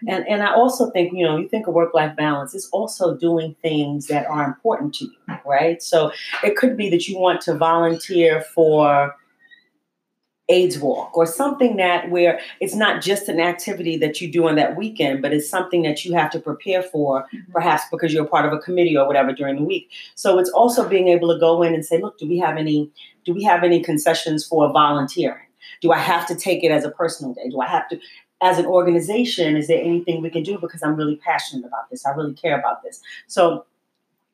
And 0.07 0.27
and 0.27 0.43
I 0.43 0.53
also 0.53 0.89
think, 0.91 1.13
you 1.13 1.25
know, 1.25 1.37
you 1.37 1.47
think 1.47 1.67
of 1.67 1.73
work 1.73 1.93
life 1.93 2.15
balance, 2.15 2.53
it's 2.53 2.69
also 2.69 3.15
doing 3.15 3.55
things 3.61 4.07
that 4.07 4.25
are 4.27 4.43
important 4.45 4.93
to 4.95 5.05
you, 5.05 5.37
right? 5.45 5.81
So 5.81 6.11
it 6.43 6.55
could 6.55 6.77
be 6.77 6.89
that 6.89 7.07
you 7.07 7.17
want 7.17 7.41
to 7.41 7.55
volunteer 7.55 8.41
for 8.41 9.15
AIDS 10.49 10.79
walk 10.79 11.17
or 11.17 11.25
something 11.25 11.75
that 11.75 12.09
where 12.09 12.39
it's 12.61 12.73
not 12.73 13.01
just 13.01 13.27
an 13.27 13.37
activity 13.39 13.97
that 13.97 14.21
you 14.21 14.31
do 14.31 14.47
on 14.47 14.55
that 14.55 14.77
weekend, 14.77 15.21
but 15.21 15.33
it's 15.33 15.49
something 15.49 15.81
that 15.81 16.05
you 16.05 16.13
have 16.13 16.31
to 16.31 16.39
prepare 16.39 16.81
for, 16.81 17.25
Mhm. 17.33 17.51
perhaps 17.51 17.83
because 17.91 18.13
you're 18.13 18.23
part 18.25 18.45
of 18.45 18.53
a 18.53 18.57
committee 18.59 18.95
or 18.95 19.05
whatever 19.05 19.33
during 19.33 19.57
the 19.57 19.63
week. 19.63 19.89
So 20.15 20.39
it's 20.39 20.49
also 20.49 20.87
being 20.87 21.09
able 21.09 21.33
to 21.33 21.39
go 21.39 21.63
in 21.63 21.73
and 21.73 21.85
say, 21.85 21.99
look, 21.99 22.17
do 22.17 22.27
we 22.27 22.37
have 22.37 22.57
any 22.57 22.89
do 23.25 23.33
we 23.33 23.43
have 23.43 23.61
any 23.65 23.81
concessions 23.81 24.45
for 24.47 24.71
volunteering? 24.71 25.43
Do 25.81 25.91
I 25.91 25.97
have 25.97 26.25
to 26.27 26.35
take 26.35 26.63
it 26.63 26.71
as 26.71 26.85
a 26.85 26.91
personal 26.91 27.33
day? 27.33 27.49
Do 27.49 27.59
I 27.59 27.67
have 27.67 27.89
to 27.89 27.99
as 28.41 28.59
an 28.59 28.65
organization, 28.65 29.57
is 29.57 29.67
there 29.67 29.81
anything 29.81 30.21
we 30.21 30.29
can 30.29 30.43
do? 30.43 30.57
Because 30.57 30.83
I'm 30.83 30.95
really 30.95 31.15
passionate 31.15 31.65
about 31.65 31.89
this. 31.89 32.05
I 32.05 32.11
really 32.11 32.33
care 32.33 32.57
about 32.57 32.83
this. 32.83 33.01
So 33.27 33.65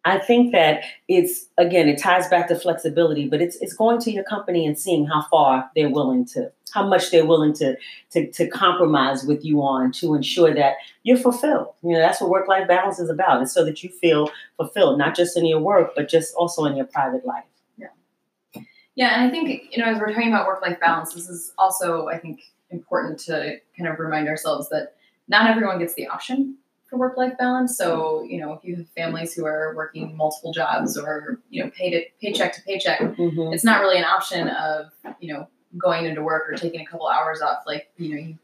I 0.06 0.18
think 0.20 0.52
that 0.52 0.84
it's 1.08 1.48
again, 1.58 1.88
it 1.88 1.98
ties 1.98 2.28
back 2.28 2.48
to 2.50 2.56
flexibility, 2.56 3.28
but 3.28 3.42
it's 3.42 3.56
it's 3.58 3.74
going 3.74 4.02
to 4.02 4.12
your 4.12 4.26
company 4.26 4.66
and 4.66 4.78
seeing 4.78 5.06
how 5.06 5.22
far 5.32 5.70
they're 5.76 5.90
willing 5.90 6.26
to, 6.26 6.52
how 6.74 6.86
much 6.86 7.10
they're 7.10 7.26
willing 7.26 7.54
to 7.54 7.78
to, 8.12 8.30
to 8.32 8.48
compromise 8.48 9.24
with 9.24 9.46
you 9.46 9.62
on 9.62 9.94
to 9.94 10.14
ensure 10.14 10.54
that 10.54 10.76
you're 11.04 11.18
fulfilled. 11.18 11.68
You 11.84 11.94
know, 11.94 12.00
that's 12.00 12.20
what 12.20 12.30
work 12.30 12.50
life 12.50 12.68
balance 12.68 13.00
is 13.00 13.10
about. 13.10 13.42
It's 13.42 13.54
so 13.54 13.64
that 13.64 13.82
you 13.82 13.90
feel 13.90 14.30
fulfilled, 14.58 14.98
not 14.98 15.16
just 15.16 15.38
in 15.38 15.46
your 15.46 15.62
work, 15.62 15.94
but 15.96 16.10
just 16.10 16.36
also 16.36 16.66
in 16.66 16.76
your 16.76 16.86
private 16.86 17.26
life. 17.26 17.46
Yeah, 17.78 18.62
yeah, 18.96 19.16
and 19.16 19.24
I 19.24 19.30
think 19.30 19.72
you 19.72 19.82
know, 19.82 19.90
as 19.90 20.00
we're 20.00 20.12
talking 20.12 20.28
about 20.28 20.48
work-life 20.48 20.82
balance, 20.82 21.14
this 21.14 21.30
is 21.30 21.54
also, 21.58 22.08
I 22.10 22.18
think, 22.18 22.42
important 22.74 23.20
to 23.22 23.58
kind 23.78 23.88
of 23.90 24.00
remind 24.00 24.28
ourselves 24.28 24.68
that 24.70 24.96
not 25.28 25.50
everyone 25.50 25.80
gets 25.80 25.94
the 25.94 26.08
option 26.08 26.58
for 26.90 26.98
work-life 26.98 27.34
balance. 27.40 27.78
So, 27.78 28.24
you 28.24 28.42
know, 28.42 28.54
if 28.54 28.64
you 28.66 28.76
have 28.76 28.90
families 28.90 29.34
who 29.34 29.46
are 29.46 29.74
working 29.76 30.16
multiple 30.18 30.52
jobs 30.52 30.98
or 30.98 31.40
you 31.50 31.64
know, 31.64 31.70
pay 31.72 31.90
to 31.92 32.04
paycheck 32.22 32.54
to 32.56 32.62
paycheck, 32.64 33.00
Mhm. 33.00 33.54
it's 33.54 33.64
not 33.64 33.80
really 33.82 33.98
an 33.98 34.04
option 34.06 34.50
of 34.50 34.92
you 35.20 35.34
know 35.34 35.48
going 35.78 36.06
into 36.06 36.22
work 36.22 36.50
or 36.50 36.54
taking 36.56 36.82
a 36.82 36.86
couple 36.86 37.08
hours 37.08 37.42
off. 37.42 37.64
Like 37.66 37.92
you 37.98 38.10
know, 38.16 38.22
you 38.22 38.38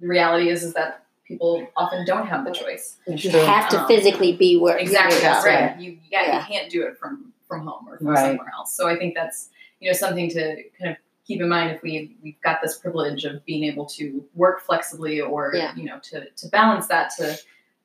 the 0.00 0.06
reality 0.08 0.48
is 0.48 0.62
is 0.62 0.74
that 0.74 1.04
people 1.26 1.66
often 1.76 2.04
don't 2.06 2.26
have 2.26 2.44
the 2.44 2.52
choice. 2.52 2.96
You 3.06 3.18
true. 3.30 3.40
have 3.40 3.68
to 3.70 3.80
Um, 3.80 3.86
physically 3.88 4.36
be 4.36 4.56
where 4.58 4.76
Exactly, 4.76 5.14
you're 5.14 5.22
that's 5.22 5.44
at. 5.46 5.48
right. 5.70 5.80
You 5.80 5.98
yeah, 6.10 6.26
Yeah. 6.26 6.38
you 6.40 6.44
can't 6.46 6.70
do 6.70 6.82
it 6.86 6.98
from 6.98 7.32
from 7.46 7.64
home 7.66 7.88
or 7.88 7.96
from 7.98 8.08
Right. 8.08 8.18
somewhere 8.30 8.50
else. 8.56 8.74
So 8.76 8.88
I 8.88 8.96
think 8.96 9.14
that's 9.14 9.50
you 9.80 9.88
know 9.90 9.94
something 9.96 10.28
to 10.30 10.62
kind 10.78 10.90
of 10.92 10.96
keep 11.26 11.40
in 11.40 11.48
mind 11.48 11.70
if 11.72 11.82
we 11.82 12.16
we've 12.22 12.40
got 12.42 12.60
this 12.62 12.78
privilege 12.78 13.24
of 13.24 13.44
being 13.44 13.64
able 13.64 13.84
to 13.86 14.24
work 14.34 14.60
flexibly 14.60 15.20
or 15.20 15.52
Yeah. 15.54 15.74
you 15.74 15.84
know 15.84 15.98
to 16.10 16.30
to 16.30 16.48
balance 16.48 16.86
that 16.88 17.10
to 17.18 17.36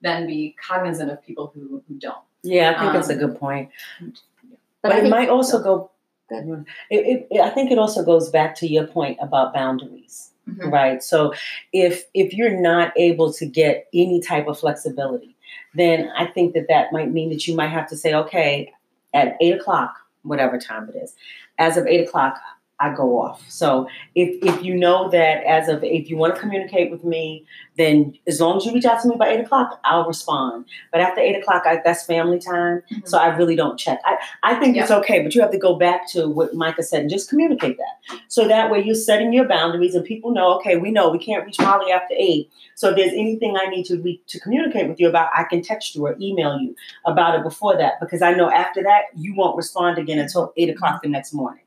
then 0.01 0.27
be 0.27 0.55
cognizant 0.61 1.11
of 1.11 1.21
people 1.23 1.51
who 1.53 1.83
who 1.87 1.95
don't. 1.95 2.23
Yeah, 2.43 2.73
I 2.75 2.79
think 2.81 2.93
that's 2.93 3.09
a 3.09 3.13
Um, 3.13 3.19
good 3.19 3.39
point. 3.39 3.69
But, 4.81 4.89
But, 4.89 5.05
it 5.05 5.09
might 5.09 5.29
also 5.29 5.61
go. 5.61 5.91
It, 6.29 6.65
it, 6.89 7.27
it- 7.29 7.41
I 7.41 7.49
think 7.49 7.71
it 7.71 7.77
also 7.77 8.03
goes 8.05 8.29
back 8.29 8.55
to 8.55 8.67
your 8.67 8.87
point 8.87 9.17
about 9.21 9.53
boundaries, 9.53 10.31
Mhm. 10.49 10.71
right? 10.71 11.03
So 11.03 11.33
if 11.73 12.05
if 12.13 12.33
you're 12.33 12.57
not 12.59 12.93
able 12.95 13.31
to 13.33 13.45
get 13.45 13.87
any 13.93 14.21
type 14.21 14.47
of 14.47 14.57
flexibility, 14.57 15.35
then 15.75 16.09
I 16.17 16.25
think 16.25 16.53
that 16.53 16.67
that 16.69 16.91
might 16.93 17.11
mean 17.11 17.29
that 17.29 17.47
you 17.47 17.55
might 17.55 17.67
have 17.67 17.87
to 17.89 17.97
say, 17.97 18.13
okay, 18.13 18.71
at 19.13 19.35
eight 19.41 19.55
o'clock, 19.59 19.93
whatever 20.23 20.57
time 20.57 20.89
it 20.89 20.95
is, 20.95 21.15
as 21.59 21.75
of 21.77 21.85
eight 21.85 22.07
o'clock, 22.07 22.39
I 22.81 22.93
go 22.93 23.21
off. 23.21 23.43
So 23.47 23.87
if 24.15 24.43
if 24.43 24.63
you 24.63 24.75
know 24.75 25.09
that 25.11 25.43
as 25.43 25.69
of 25.69 25.83
if 25.83 26.09
you 26.09 26.17
want 26.17 26.33
to 26.35 26.41
communicate 26.41 26.89
with 26.89 27.03
me, 27.03 27.45
then 27.77 28.17
as 28.27 28.41
long 28.41 28.57
as 28.57 28.65
you 28.65 28.73
reach 28.73 28.85
out 28.85 29.01
to 29.03 29.07
me 29.07 29.15
by 29.17 29.29
eight 29.29 29.39
o'clock, 29.39 29.79
I'll 29.85 30.05
respond. 30.05 30.65
But 30.91 31.01
after 31.01 31.21
eight 31.21 31.35
o'clock, 31.35 31.63
I, 31.65 31.79
that's 31.83 32.03
family 32.05 32.39
time. 32.39 32.81
Mm-hmm. 32.91 33.05
So 33.05 33.19
I 33.19 33.27
really 33.35 33.55
don't 33.55 33.77
check. 33.77 33.99
I, 34.03 34.17
I 34.43 34.55
think 34.59 34.75
it's 34.77 34.89
okay, 34.89 35.21
but 35.21 35.35
you 35.35 35.41
have 35.41 35.51
to 35.51 35.59
go 35.59 35.75
back 35.75 36.09
to 36.11 36.27
what 36.27 36.55
Micah 36.55 36.83
said 36.83 37.01
and 37.01 37.09
just 37.09 37.29
communicate 37.29 37.77
that. 37.77 38.19
So 38.27 38.47
that 38.47 38.71
way 38.71 38.83
you're 38.83 38.95
setting 38.95 39.31
your 39.31 39.47
boundaries 39.47 39.93
and 39.93 40.03
people 40.03 40.31
know, 40.31 40.55
okay, 40.55 40.77
we 40.77 40.91
know 40.91 41.09
we 41.09 41.19
can't 41.19 41.45
reach 41.45 41.59
Molly 41.59 41.91
after 41.91 42.15
eight. 42.17 42.49
So 42.75 42.89
if 42.89 42.95
there's 42.95 43.13
anything 43.13 43.55
I 43.57 43.67
need 43.67 43.85
to 43.85 44.01
re- 44.01 44.21
to 44.27 44.39
communicate 44.39 44.89
with 44.89 44.99
you 44.99 45.07
about, 45.07 45.29
I 45.35 45.43
can 45.43 45.61
text 45.61 45.95
you 45.95 46.05
or 46.07 46.17
email 46.19 46.57
you 46.59 46.75
about 47.05 47.37
it 47.37 47.43
before 47.43 47.77
that 47.77 47.99
because 47.99 48.23
I 48.23 48.33
know 48.33 48.49
after 48.49 48.81
that 48.83 49.03
you 49.15 49.35
won't 49.35 49.55
respond 49.55 49.99
again 49.99 50.17
until 50.17 50.51
eight 50.57 50.69
o'clock 50.69 51.03
the 51.03 51.09
next 51.09 51.31
morning. 51.33 51.63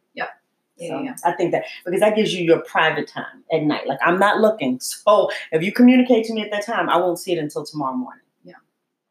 Yeah, 0.77 0.89
So 0.89 1.01
yeah. 1.03 1.15
I 1.25 1.33
think 1.33 1.53
that 1.53 1.65
because 1.85 2.01
that 2.01 2.17
gives 2.17 2.35
you 2.35 2.45
your 2.45 2.61
private 2.61 3.07
time 3.09 3.45
at 3.53 3.63
night. 3.63 3.87
Like 3.87 3.99
I'm 4.05 4.19
not 4.19 4.41
looking. 4.41 4.81
So 4.81 5.31
if 5.53 5.63
you 5.63 5.73
communicate 5.73 6.25
to 6.27 6.33
me 6.35 6.43
at 6.43 6.51
that 6.51 6.67
time, 6.67 6.89
I 6.89 6.97
won't 6.97 7.19
see 7.19 7.33
it 7.33 7.39
until 7.39 7.65
tomorrow 7.65 7.95
morning. 7.95 8.23
Yeah. 8.45 8.55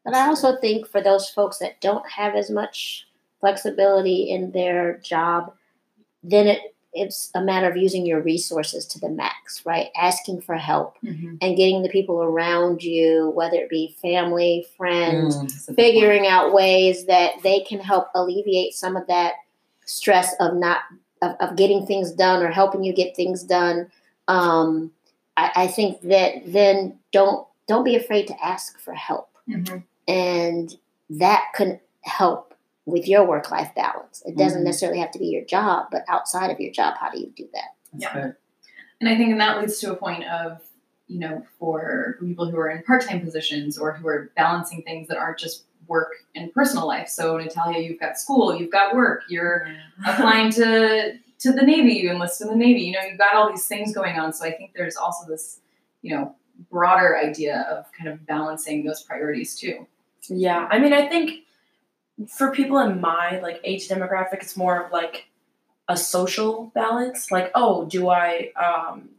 But 0.04 0.14
I 0.14 0.26
also 0.26 0.56
think 0.60 0.86
for 0.86 1.00
those 1.00 1.28
folks 1.30 1.58
that 1.58 1.80
don't 1.80 2.06
have 2.10 2.34
as 2.34 2.50
much 2.50 3.06
flexibility 3.40 4.30
in 4.30 4.50
their 4.52 4.98
job, 4.98 5.52
then 6.22 6.46
it 6.46 6.60
it's 6.96 7.28
a 7.34 7.40
matter 7.42 7.68
of 7.68 7.76
using 7.76 8.06
your 8.06 8.20
resources 8.22 8.86
to 8.86 9.00
the 9.00 9.08
max, 9.08 9.66
right? 9.66 9.88
Asking 9.96 10.40
for 10.40 10.54
help 10.54 10.94
Mhm. 11.02 11.38
and 11.42 11.56
getting 11.56 11.82
the 11.82 11.88
people 11.88 12.22
around 12.22 12.84
you, 12.84 13.32
whether 13.34 13.56
it 13.56 13.68
be 13.68 13.96
family, 14.00 14.64
friends, 14.76 15.36
Mm, 15.36 15.40
that's 15.42 15.54
a 15.68 15.72
good 15.72 15.76
point. 15.76 15.76
figuring 15.76 16.26
out 16.28 16.52
ways 16.52 17.06
that 17.06 17.42
they 17.42 17.60
can 17.62 17.80
help 17.80 18.06
alleviate 18.14 18.74
some 18.74 18.96
of 18.96 19.08
that 19.08 19.34
stress 19.84 20.36
of 20.38 20.54
not 20.54 20.82
of, 21.24 21.36
of 21.50 21.56
getting 21.56 21.86
things 21.86 22.12
done 22.12 22.42
or 22.42 22.50
helping 22.50 22.84
you 22.84 22.92
get 22.92 23.16
things 23.16 23.42
done 23.42 23.90
um, 24.28 24.90
I, 25.36 25.50
I 25.56 25.66
think 25.66 26.00
that 26.02 26.42
then 26.46 26.98
don't 27.12 27.46
don't 27.68 27.84
be 27.84 27.96
afraid 27.96 28.26
to 28.28 28.44
ask 28.44 28.78
for 28.78 28.94
help 28.94 29.28
Mhm. 29.48 29.82
and 30.08 30.74
that 31.10 31.44
can 31.54 31.80
help 32.02 32.54
with 32.86 33.06
your 33.08 33.26
work 33.26 33.50
life 33.50 33.70
balance 33.74 34.22
it 34.26 34.36
doesn't 34.36 34.62
Mhm. 34.62 34.66
necessarily 34.66 35.00
have 35.00 35.10
to 35.12 35.18
be 35.18 35.26
your 35.26 35.44
job 35.44 35.86
but 35.90 36.02
outside 36.08 36.50
of 36.50 36.60
your 36.60 36.72
job 36.72 36.94
how 36.98 37.10
do 37.10 37.18
you 37.20 37.30
do 37.36 37.48
that 37.54 37.70
That's 37.92 38.04
Yeah. 38.14 38.32
And 39.00 39.08
I 39.08 39.16
think 39.16 39.30
and 39.32 39.40
that 39.40 39.60
leads 39.60 39.78
to 39.80 39.92
a 39.92 39.96
point 39.96 40.24
of, 40.24 40.62
you 41.08 41.18
know, 41.18 41.42
for 41.58 42.16
people 42.20 42.48
who 42.50 42.56
are 42.58 42.70
in 42.70 42.82
part-time 42.84 43.20
positions 43.20 43.76
or 43.76 43.92
who 43.92 44.06
are 44.08 44.30
balancing 44.36 44.82
things 44.82 45.08
that 45.08 45.18
aren't 45.18 45.38
just 45.38 45.64
work 45.86 46.12
and 46.34 46.52
personal 46.52 46.86
life. 46.86 47.08
So 47.08 47.36
Natalia, 47.36 47.80
you've 47.80 48.00
got 48.00 48.18
school, 48.18 48.54
you've 48.54 48.70
got 48.70 48.94
work, 48.94 49.22
you're 49.28 49.68
applying 50.06 50.50
to 50.52 51.18
to 51.40 51.52
the 51.52 51.62
Navy, 51.62 51.94
you 51.94 52.10
enlist 52.10 52.40
in 52.40 52.48
the 52.48 52.56
Navy. 52.56 52.82
You 52.82 52.92
know, 52.92 53.00
you've 53.00 53.18
got 53.18 53.34
all 53.34 53.50
these 53.50 53.66
things 53.66 53.94
going 53.94 54.18
on. 54.18 54.32
So 54.32 54.46
I 54.46 54.52
think 54.52 54.72
there's 54.74 54.96
also 54.96 55.28
this, 55.28 55.60
you 56.00 56.14
know, 56.14 56.34
broader 56.70 57.18
idea 57.18 57.66
of 57.70 57.86
kind 57.92 58.08
of 58.08 58.24
balancing 58.26 58.84
those 58.84 59.02
priorities 59.02 59.54
too. 59.54 59.86
Yeah, 60.28 60.66
I 60.70 60.78
mean, 60.78 60.92
I 60.92 61.06
think 61.08 61.44
for 62.28 62.50
people 62.52 62.78
in 62.78 63.00
my 63.00 63.40
like 63.40 63.60
age 63.64 63.88
demographic, 63.88 64.42
it's 64.42 64.56
more 64.56 64.84
of 64.84 64.92
like 64.92 65.26
a 65.88 65.96
social 65.96 66.70
balance. 66.74 67.30
Like, 67.30 67.50
oh, 67.54 67.84
do 67.86 68.08
I 68.08 68.52
um, 68.56 69.10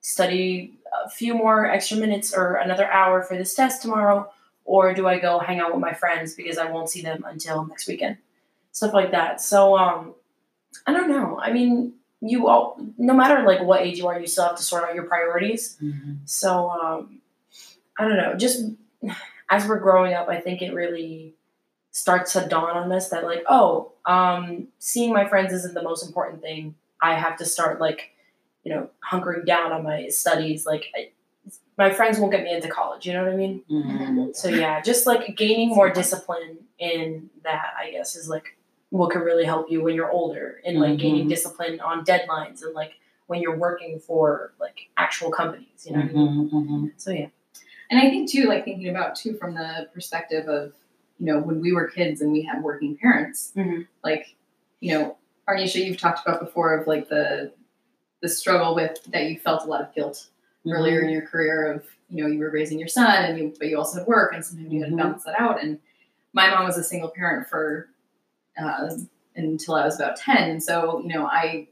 study 0.00 0.74
a 1.04 1.08
few 1.08 1.34
more 1.34 1.66
extra 1.66 1.96
minutes 1.96 2.34
or 2.34 2.56
another 2.56 2.86
hour 2.86 3.22
for 3.22 3.36
this 3.36 3.54
test 3.54 3.82
tomorrow, 3.82 4.30
or 4.72 4.94
do 4.94 5.06
I 5.06 5.18
go 5.18 5.38
hang 5.38 5.60
out 5.60 5.70
with 5.72 5.82
my 5.82 5.92
friends 5.92 6.34
because 6.34 6.56
I 6.56 6.70
won't 6.70 6.88
see 6.88 7.02
them 7.02 7.24
until 7.28 7.66
next 7.66 7.86
weekend? 7.86 8.16
Stuff 8.72 8.94
like 8.94 9.10
that. 9.10 9.38
So, 9.42 9.76
um, 9.76 10.14
I 10.86 10.94
don't 10.94 11.10
know. 11.10 11.38
I 11.38 11.52
mean, 11.52 11.92
you 12.22 12.48
all, 12.48 12.80
no 12.96 13.12
matter 13.12 13.44
like 13.46 13.60
what 13.60 13.82
age 13.82 13.98
you 13.98 14.06
are, 14.06 14.18
you 14.18 14.26
still 14.26 14.46
have 14.46 14.56
to 14.56 14.62
sort 14.62 14.84
out 14.84 14.94
your 14.94 15.04
priorities. 15.04 15.76
Mhm. 15.82 16.20
So 16.24 16.70
um, 16.70 17.20
I 17.98 18.08
don't 18.08 18.16
know. 18.16 18.34
Just 18.34 18.70
as 19.50 19.68
we're 19.68 19.78
growing 19.78 20.14
up, 20.14 20.28
I 20.30 20.40
think 20.40 20.62
it 20.62 20.72
really 20.72 21.34
starts 21.90 22.32
to 22.32 22.48
dawn 22.48 22.74
on 22.74 22.90
us 22.92 23.10
that 23.10 23.24
like, 23.24 23.44
oh, 23.50 23.92
um, 24.06 24.68
seeing 24.78 25.12
my 25.12 25.28
friends 25.28 25.52
isn't 25.52 25.74
the 25.74 25.82
most 25.82 26.02
important 26.06 26.40
thing. 26.40 26.76
I 27.02 27.14
have 27.14 27.36
to 27.38 27.44
start 27.44 27.78
like, 27.78 28.12
you 28.64 28.72
know, 28.72 28.88
hunkering 29.10 29.44
down 29.44 29.70
on 29.72 29.82
my 29.82 30.08
studies. 30.08 30.64
Like, 30.64 30.86
I, 30.96 31.10
my 31.82 31.90
friends 31.92 32.18
won't 32.18 32.32
get 32.32 32.44
me 32.44 32.52
into 32.54 32.68
college. 32.68 33.06
You 33.06 33.12
know 33.14 33.24
what 33.24 33.32
I 33.32 33.36
mean? 33.36 33.62
Mhm. 33.70 34.36
So 34.36 34.48
yeah, 34.48 34.80
just 34.80 35.06
like 35.06 35.36
gaining 35.36 35.70
more 35.70 35.90
discipline 35.90 36.58
in 36.78 37.28
that, 37.42 37.74
I 37.78 37.90
guess, 37.90 38.14
is 38.16 38.28
like 38.28 38.56
what 38.90 39.10
could 39.10 39.22
really 39.22 39.44
help 39.44 39.70
you 39.70 39.82
when 39.82 39.94
you're 39.94 40.10
older 40.10 40.60
and 40.64 40.78
like 40.78 40.98
gaining 40.98 41.26
Mhm. 41.26 41.30
discipline 41.30 41.80
on 41.80 42.04
deadlines 42.04 42.62
and 42.62 42.74
like 42.74 42.92
when 43.26 43.40
you're 43.40 43.56
working 43.56 43.98
for 43.98 44.52
like 44.60 44.90
actual 44.96 45.30
companies. 45.30 45.86
You 45.86 45.92
know 45.92 46.00
what 46.02 46.10
I 46.10 46.12
mean? 46.12 46.50
Mhm, 46.50 46.66
mhm. 46.68 46.92
So 46.96 47.10
yeah. 47.10 47.28
And 47.90 47.98
I 48.00 48.08
think 48.10 48.30
too, 48.30 48.44
like 48.44 48.64
thinking 48.64 48.88
about 48.88 49.16
too 49.16 49.34
from 49.34 49.54
the 49.54 49.88
perspective 49.92 50.46
of, 50.48 50.72
you 51.18 51.26
know, 51.26 51.38
when 51.40 51.60
we 51.60 51.72
were 51.72 51.88
kids 51.88 52.20
and 52.20 52.32
we 52.32 52.42
had 52.42 52.62
working 52.62 52.96
parents, 52.96 53.52
Mhm. 53.56 53.86
like, 54.04 54.36
you 54.80 54.92
know, 54.94 55.16
Arnisha, 55.48 55.84
you've 55.84 55.98
talked 55.98 56.20
about 56.26 56.40
before 56.40 56.74
of 56.78 56.86
like 56.86 57.08
the 57.08 57.52
the 58.20 58.28
struggle 58.28 58.74
with 58.76 59.02
that 59.12 59.24
you 59.28 59.36
felt 59.38 59.64
a 59.64 59.68
lot 59.68 59.80
of 59.80 59.92
guilt 59.94 60.28
earlier 60.70 61.00
in 61.00 61.10
your 61.10 61.22
career 61.22 61.72
of, 61.72 61.84
you 62.08 62.22
know, 62.22 62.28
you 62.28 62.38
were 62.38 62.50
raising 62.50 62.78
your 62.78 62.88
son 62.88 63.24
and 63.24 63.38
you 63.38 63.54
but 63.58 63.68
you 63.68 63.78
also 63.78 63.98
had 63.98 64.06
work 64.06 64.32
and 64.34 64.44
sometimes 64.44 64.72
you 64.72 64.80
had 64.80 64.90
to 64.90 64.94
Mhm. 64.94 64.98
balance 64.98 65.24
that 65.24 65.40
out. 65.40 65.62
And 65.62 65.78
my 66.32 66.50
mom 66.50 66.64
was 66.64 66.76
a 66.78 66.84
single 66.84 67.08
parent 67.10 67.48
for 67.48 67.88
uh, 68.62 68.90
until 69.36 69.74
I 69.74 69.84
was 69.84 69.96
about 69.98 70.16
ten. 70.16 70.50
And 70.50 70.62
so, 70.62 71.00
you 71.00 71.08
know, 71.08 71.26
I 71.26 71.68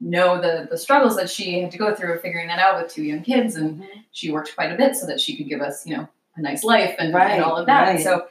know 0.00 0.40
the 0.40 0.66
the 0.70 0.78
struggles 0.78 1.16
that 1.16 1.28
she 1.30 1.60
had 1.60 1.70
to 1.72 1.78
go 1.78 1.94
through 1.94 2.12
of 2.14 2.20
figuring 2.20 2.46
that 2.48 2.58
out 2.58 2.82
with 2.82 2.92
two 2.92 3.02
young 3.02 3.22
kids 3.22 3.56
and 3.56 3.80
Mhm. 3.80 3.86
she 4.12 4.30
worked 4.30 4.54
quite 4.54 4.70
a 4.72 4.76
bit 4.76 4.96
so 4.96 5.06
that 5.06 5.20
she 5.20 5.36
could 5.36 5.48
give 5.48 5.60
us, 5.60 5.86
you 5.86 5.96
know, 5.96 6.08
a 6.36 6.40
nice 6.40 6.62
life 6.62 6.94
and, 6.98 7.12
Right, 7.12 7.32
and 7.32 7.44
all 7.44 7.56
of 7.56 7.66
that. 7.66 7.88
Right. 7.88 8.00
so 8.00 8.26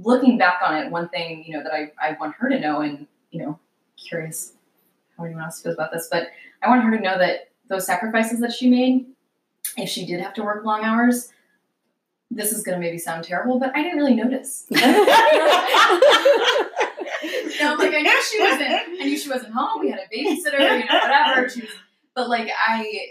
looking 0.00 0.38
back 0.38 0.60
on 0.62 0.76
it, 0.76 0.90
one 0.90 1.08
thing, 1.08 1.44
you 1.44 1.54
know, 1.54 1.62
that 1.62 1.72
I, 1.72 1.90
I 2.00 2.12
want 2.20 2.34
her 2.36 2.48
to 2.48 2.60
know 2.60 2.80
and, 2.82 3.06
you 3.30 3.40
know, 3.42 3.58
curious 3.96 4.52
how 5.16 5.24
anyone 5.24 5.42
else 5.44 5.60
feels 5.62 5.74
about 5.74 5.90
this, 5.92 6.08
but 6.10 6.28
I 6.62 6.68
want 6.68 6.82
her 6.84 6.96
to 6.96 7.02
know 7.02 7.18
that 7.18 7.48
those 7.68 7.86
sacrifices 7.86 8.40
that 8.40 8.52
she 8.52 8.68
made, 8.68 9.06
if 9.76 9.88
she 9.88 10.06
did 10.06 10.20
have 10.20 10.34
to 10.34 10.42
work 10.42 10.64
long 10.64 10.84
hours, 10.84 11.32
this 12.30 12.52
is 12.52 12.62
gonna 12.62 12.78
maybe 12.78 12.98
sound 12.98 13.24
terrible, 13.24 13.58
but 13.58 13.74
I 13.74 13.82
didn't 13.82 13.98
really 13.98 14.14
notice. 14.14 14.66
like 14.70 14.84
I 17.94 18.02
knew 18.02 18.22
she 18.22 18.40
wasn't 18.40 18.70
I 18.70 19.04
knew 19.04 19.18
she 19.18 19.30
wasn't 19.30 19.54
home, 19.54 19.80
we 19.80 19.90
had 19.90 20.00
a 20.00 20.14
babysitter, 20.14 20.60
you 20.80 20.86
know, 20.86 21.00
whatever. 21.00 21.48
She 21.48 21.62
was, 21.62 21.70
but 22.14 22.28
like 22.28 22.50
I 22.66 23.08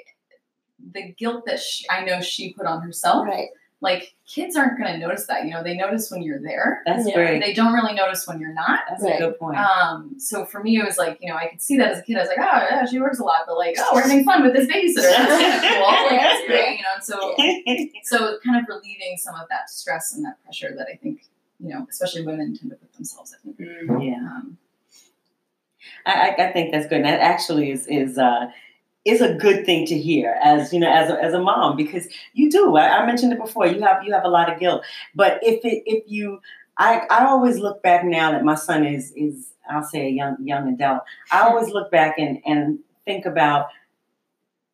the 0.94 1.12
guilt 1.14 1.46
that 1.46 1.60
she, 1.60 1.86
I 1.90 2.06
know 2.06 2.22
she 2.22 2.54
put 2.54 2.66
on 2.66 2.82
herself, 2.82 3.26
right 3.26 3.50
like 3.80 4.16
kids 4.26 4.56
aren't 4.56 4.80
going 4.80 4.92
to 4.92 4.98
notice 4.98 5.28
that. 5.28 5.46
You 5.46 5.52
know, 5.52 5.62
they 5.64 5.76
notice 5.76 6.10
when 6.10 6.24
you're 6.24 6.42
there. 6.42 6.82
That's 6.86 7.08
Yeah. 7.08 7.14
great. 7.14 7.42
They 7.44 7.54
don't 7.54 7.74
really 7.74 7.94
notice 7.94 8.28
when 8.28 8.40
you're 8.40 8.54
not. 8.54 8.80
That's 8.90 9.04
Right. 9.04 9.16
a 9.16 9.18
good 9.20 9.38
point. 9.38 9.58
Um, 9.60 10.16
so 10.20 10.46
for 10.46 10.64
me, 10.64 10.80
it 10.80 10.84
was 10.86 10.98
like, 10.98 11.20
you 11.22 11.30
know, 11.30 11.36
I 11.36 11.46
could 11.48 11.62
see 11.62 11.78
that 11.78 11.92
as 11.92 12.00
a 12.00 12.02
kid. 12.02 12.18
I 12.18 12.22
was 12.22 12.30
like, 12.30 12.40
oh, 12.40 12.68
yeah, 12.72 12.86
she 12.86 13.00
works 13.00 13.20
a 13.20 13.24
lot, 13.24 13.42
but 13.46 13.56
like, 13.56 13.76
oh, 13.78 13.90
we're 13.94 14.02
having 14.02 14.24
fun 14.24 14.42
with 14.44 14.54
this 14.54 14.68
babysitter. 14.68 14.96
That's 15.16 15.28
kind 15.42 15.54
of 15.56 15.62
cool. 15.62 16.08
Like, 16.08 16.22
that's 16.22 16.48
great, 16.48 16.78
you 16.78 16.84
know. 16.84 16.96
And 16.96 17.04
so, 17.04 17.36
so 18.04 18.40
kind 18.44 18.60
of 18.60 18.68
relieving 18.68 19.16
some 19.18 19.36
of 19.36 19.48
that 19.50 19.70
stress 19.70 20.14
and 20.16 20.26
that 20.26 20.44
pressure 20.44 20.74
that 20.76 20.88
I 20.92 20.96
think, 20.96 21.26
you 21.60 21.70
know, 21.70 21.86
especially 21.90 22.26
women 22.26 22.58
tend 22.58 22.72
to 22.72 22.78
put 22.78 22.92
themselves 22.94 23.36
in. 23.46 24.02
yeah. 24.02 24.16
Um, 24.16 24.58
I, 26.06 26.30
I, 26.36 26.48
I 26.50 26.52
think 26.52 26.72
that's 26.72 26.88
good. 26.88 26.98
And 26.98 27.06
that 27.06 27.20
actually 27.20 27.70
is 27.72 27.86
is 27.88 28.18
uh, 28.18 28.48
is 29.08 29.22
a 29.22 29.34
good 29.34 29.66
thing 29.66 29.86
to 29.88 29.98
hear 29.98 30.38
as 30.44 30.74
you 30.74 30.80
know 30.80 30.92
as 30.92 31.10
a, 31.10 31.24
as 31.24 31.34
a 31.34 31.40
mom 31.40 31.76
because 31.78 32.08
you 32.34 32.50
do. 32.52 32.76
I, 32.76 33.00
I 33.00 33.06
mentioned 33.06 33.34
it 33.34 33.40
before. 33.40 33.68
You 33.68 33.82
have 33.82 34.04
you 34.04 34.14
have 34.14 34.26
a 34.26 34.30
lot 34.30 34.52
of 34.52 34.60
guilt, 34.60 34.84
but 35.16 35.40
if 35.44 35.64
it 35.66 35.84
if 35.86 36.04
you 36.08 36.42
I, 36.78 37.02
I 37.10 37.26
always 37.26 37.58
look 37.58 37.82
back 37.82 38.04
now 38.06 38.32
that 38.32 38.44
my 38.44 38.56
son 38.56 38.86
is 38.86 39.12
is 39.16 39.54
I'll 39.70 39.84
say 39.84 40.08
a 40.08 40.10
young 40.10 40.38
young 40.44 40.74
adult. 40.74 41.04
I 41.32 41.42
always 41.42 41.70
look 41.70 41.92
back 41.92 42.18
and 42.20 42.40
and 42.46 42.80
think 43.06 43.26
about 43.26 43.68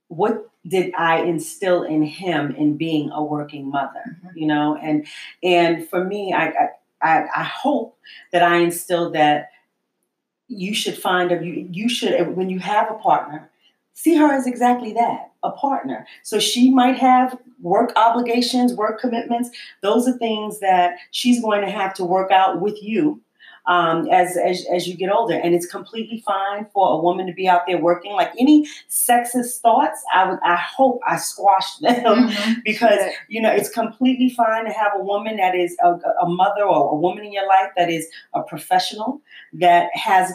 what 0.08 0.50
did 0.67 0.93
I 0.96 1.22
instill 1.22 1.84
in 1.84 2.04
him 2.04 2.52
in 2.56 2.78
being 2.78 3.10
a 3.12 3.24
working 3.24 3.69
mother? 3.69 4.17
Mhm. 4.24 4.32
You 4.36 4.48
know, 4.48 4.76
and 4.76 5.06
and 5.41 5.88
for 5.89 6.04
me, 6.04 6.34
I 6.34 6.48
I, 6.48 6.69
I, 7.02 7.26
I 7.36 7.43
hope 7.43 7.98
that 8.32 8.43
I 8.43 8.58
instilled 8.58 9.13
that 9.13 9.50
you 10.48 10.74
should 10.74 10.98
find 10.98 11.32
a 11.32 11.43
you 11.43 11.67
you 11.72 11.89
should 11.89 12.36
when 12.36 12.50
you 12.50 12.60
have 12.60 12.91
a 12.91 12.96
partner, 12.96 13.50
see 13.94 14.16
her 14.16 14.32
as 14.32 14.48
exactly 14.48 14.94
that, 14.94 15.32
a 15.44 15.52
partner. 15.52 16.06
So 16.24 16.40
she 16.40 16.70
might 16.72 16.98
have 16.98 17.38
work 17.62 17.94
obligations, 17.96 18.74
work 18.74 19.00
commitments. 19.00 19.50
Those 19.82 20.08
are 20.08 20.18
things 20.18 20.60
that 20.60 20.96
she's 21.12 21.42
going 21.42 21.62
to 21.62 21.70
have 21.72 21.94
to 21.96 22.04
work 22.04 22.32
out 22.32 22.60
with 22.62 22.82
you 22.82 23.22
um, 23.66 24.10
as, 24.12 24.36
as 24.36 24.66
as 24.74 24.88
you 24.90 24.98
get 24.98 25.10
older. 25.10 25.36
And 25.36 25.56
it's 25.56 25.66
completely 25.66 26.22
fine 26.26 26.68
for 26.74 26.98
a 26.98 27.02
woman 27.02 27.28
to 27.28 27.34
be 27.34 27.48
out 27.48 27.62
there 27.66 27.78
working. 27.78 28.12
Like 28.12 28.32
any 28.38 28.68
sexist 28.90 29.60
thoughts, 29.62 30.04
I 30.14 30.30
would 30.30 30.40
I 30.44 30.56
hope 30.58 31.00
I 31.08 31.16
squash 31.16 31.78
them 31.78 31.94
Mhm. 32.04 32.64
because 32.66 33.00
you 33.30 33.42
know 33.42 33.50
it's 33.52 33.70
completely 33.70 34.30
fine 34.30 34.66
to 34.66 34.72
have 34.72 34.92
a 34.98 35.04
woman 35.04 35.38
that 35.38 35.56
is 35.56 35.78
a, 35.82 35.92
a 36.22 36.28
mother 36.28 36.64
or 36.64 36.92
a 36.92 36.96
woman 36.96 37.24
in 37.24 37.32
your 37.32 37.48
life 37.48 37.70
that 37.78 37.90
is 37.90 38.08
a 38.34 38.44
professional 38.44 39.22
that 39.54 39.90
has 39.94 40.34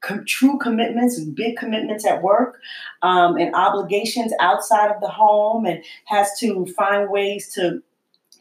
com- 0.00 0.24
true 0.24 0.58
commitments 0.58 1.18
and 1.18 1.34
big 1.34 1.56
commitments 1.56 2.06
at 2.06 2.22
work 2.22 2.60
um, 3.02 3.36
and 3.36 3.54
obligations 3.54 4.32
outside 4.40 4.90
of 4.90 5.00
the 5.00 5.08
home 5.08 5.66
and 5.66 5.82
has 6.04 6.38
to 6.38 6.66
find 6.66 7.10
ways 7.10 7.52
to 7.54 7.82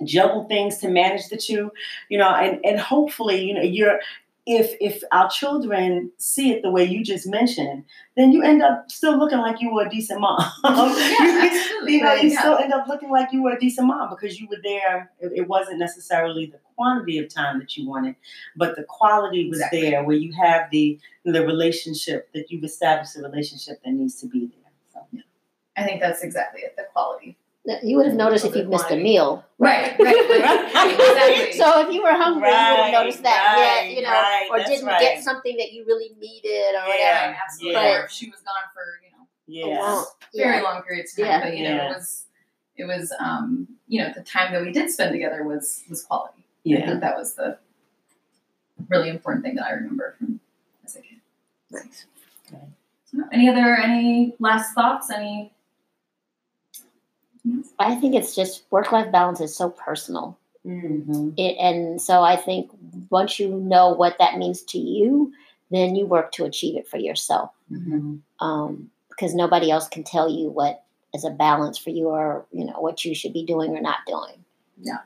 juggle 0.04 0.46
things 0.46 0.78
to 0.78 0.88
manage 0.90 1.28
the 1.30 1.38
two 1.38 1.72
you 2.10 2.20
know 2.20 2.30
and 2.30 2.64
and 2.64 2.80
hopefully 2.80 3.44
you 3.44 3.54
know 3.54 3.64
you're 3.64 4.00
if 4.50 4.76
if 4.80 5.04
our 5.12 5.30
children 5.30 6.10
see 6.18 6.52
it 6.54 6.62
the 6.62 6.72
way 6.72 6.84
you 6.84 7.04
just 7.04 7.28
mentioned 7.28 7.84
then 8.16 8.32
you 8.32 8.42
end 8.42 8.62
up 8.64 8.90
still 8.90 9.18
looking 9.20 9.40
like 9.40 9.60
you 9.62 9.74
were 9.74 9.86
a 9.86 9.90
decent 9.90 10.22
mom 10.22 10.40
yeah, 10.64 11.50
absolutely. 11.52 11.94
you 11.94 12.02
know, 12.02 12.14
you 12.14 12.30
Yeah. 12.30 12.40
still 12.40 12.58
end 12.58 12.72
up 12.74 12.88
looking 12.88 13.10
like 13.12 13.32
you 13.34 13.44
were 13.44 13.52
a 13.52 13.60
decent 13.60 13.88
mom 13.88 14.10
because 14.10 14.40
you 14.40 14.48
were 14.50 14.58
there. 14.64 15.12
It, 15.20 15.48
wasn't 15.48 15.80
necessarily 15.80 16.46
the 16.48 16.60
quantity 16.76 17.18
of 17.20 17.28
time 17.34 17.60
that 17.60 17.76
you 17.78 17.88
wanted, 17.88 18.16
but 18.56 18.76
the 18.76 18.84
quality 18.84 19.48
was 19.50 19.60
Exactly. 19.60 19.82
there, 19.82 20.04
where 20.04 20.16
you 20.16 20.32
have 20.34 20.70
the 20.72 21.00
the 21.26 21.46
relationship 21.46 22.30
that 22.34 22.50
you've 22.50 22.64
established 22.64 23.18
a 23.18 23.22
relationship 23.22 23.82
that 23.84 23.92
needs 23.92 24.16
to 24.22 24.28
be 24.28 24.48
there. 24.48 24.72
So. 24.94 25.20
I 25.78 25.84
think 25.84 26.02
that's 26.02 26.24
exactly 26.24 26.62
it. 26.62 26.76
The 26.78 26.86
quality. 26.94 27.38
You 27.84 27.98
would 27.98 28.06
have 28.06 28.16
noticed 28.16 28.46
if 28.46 28.56
you 28.56 28.64
missed 28.64 28.90
a 28.92 28.96
meal. 28.96 29.44
Right. 29.60 29.98
Right. 30.00 30.16
right. 30.16 30.96
exactly. 31.00 31.52
So 31.60 31.82
if 31.86 31.94
you 31.94 32.02
were 32.02 32.14
hungry, 32.14 32.48
you 32.48 32.56
would 32.56 32.80
have 32.80 32.94
noticed 32.94 33.24
that. 33.24 33.56
right, 33.58 33.90
yeah, 33.90 33.98
you 33.98 34.02
know, 34.04 34.10
right, 34.12 34.48
or 34.50 34.58
didn't 34.60 34.86
right. 34.86 35.02
get 35.02 35.24
something 35.24 35.58
that 35.58 35.74
you 35.74 35.84
really 35.86 36.12
needed 36.20 36.76
or 36.76 36.88
whatever. 36.88 37.36
Absolutely. 37.44 37.82
Yeah. 37.82 38.00
Or 38.02 38.06
if 38.06 38.12
she 38.12 38.30
was 38.30 38.40
gone 38.40 38.54
for 38.74 38.84
you 39.04 39.12
know 39.12 39.28
Yeah. 39.48 39.80
Well, 39.80 40.16
very 40.36 40.58
yeah. 40.58 40.62
long 40.62 40.82
periods 40.84 41.12
of 41.18 41.26
time, 41.26 41.28
Yeah. 41.28 41.44
but 41.44 41.58
you 41.58 41.64
know 41.64 41.76
Yeah. 41.76 41.86
it 41.86 41.96
was 41.96 42.26
it 42.78 42.86
was 42.86 43.14
um 43.20 43.68
you 43.88 44.02
know 44.02 44.14
the 44.16 44.24
time 44.24 44.54
that 44.54 44.62
we 44.62 44.72
did 44.72 44.90
spend 44.90 45.12
together 45.12 45.44
was 45.44 45.84
was 45.90 46.04
quality. 46.04 46.46
Yeah, 46.64 46.78
I 46.78 46.80
Yeah. 46.80 46.88
think 46.88 47.02
that 47.02 47.18
was 47.18 47.34
the 47.34 47.58
really 48.88 49.10
important 49.10 49.44
thing 49.44 49.56
that 49.56 49.66
I 49.66 49.72
remember 49.72 50.16
from 50.18 50.40
as 50.86 50.96
a 50.96 51.02
kid. 51.02 51.20
Nice. 51.72 52.06
So, 53.12 53.24
any 53.34 53.50
other 53.50 53.76
any 53.76 54.36
last 54.40 54.74
thoughts? 54.74 55.10
Any 55.10 55.52
I 57.80 57.96
think 57.96 58.16
it's 58.16 58.36
just 58.36 58.64
work 58.72 58.92
life 58.92 59.12
balance 59.12 59.42
is 59.42 59.56
so 59.56 59.70
personal. 59.70 60.38
Mm-hmm. 60.66 61.32
It, 61.38 61.56
and 61.58 62.02
so 62.02 62.24
I 62.24 62.36
think 62.36 62.72
once 63.10 63.40
you 63.40 63.50
know 63.50 63.90
what 63.90 64.18
that 64.20 64.38
means 64.38 64.62
to 64.64 64.78
you, 64.78 65.32
then 65.72 65.96
you 65.96 66.06
work 66.06 66.32
to 66.34 66.46
achieve 66.46 66.76
it 66.78 66.88
for 66.88 66.98
yourself. 66.98 67.52
Mm-hmm. 67.72 68.18
Um, 68.46 68.90
because 69.10 69.34
nobody 69.34 69.72
else 69.72 69.88
can 69.88 70.04
tell 70.04 70.30
you 70.30 70.50
what 70.50 70.84
is 71.14 71.26
a 71.26 71.32
balance 71.32 71.78
for 71.78 71.90
you 71.90 72.08
or 72.10 72.46
you 72.52 72.64
know 72.64 72.80
what 72.80 73.04
you 73.04 73.16
should 73.16 73.34
be 73.34 73.44
doing 73.46 73.76
or 73.76 73.82
not 73.82 74.00
doing. 74.06 74.44
Yeah. 74.80 75.00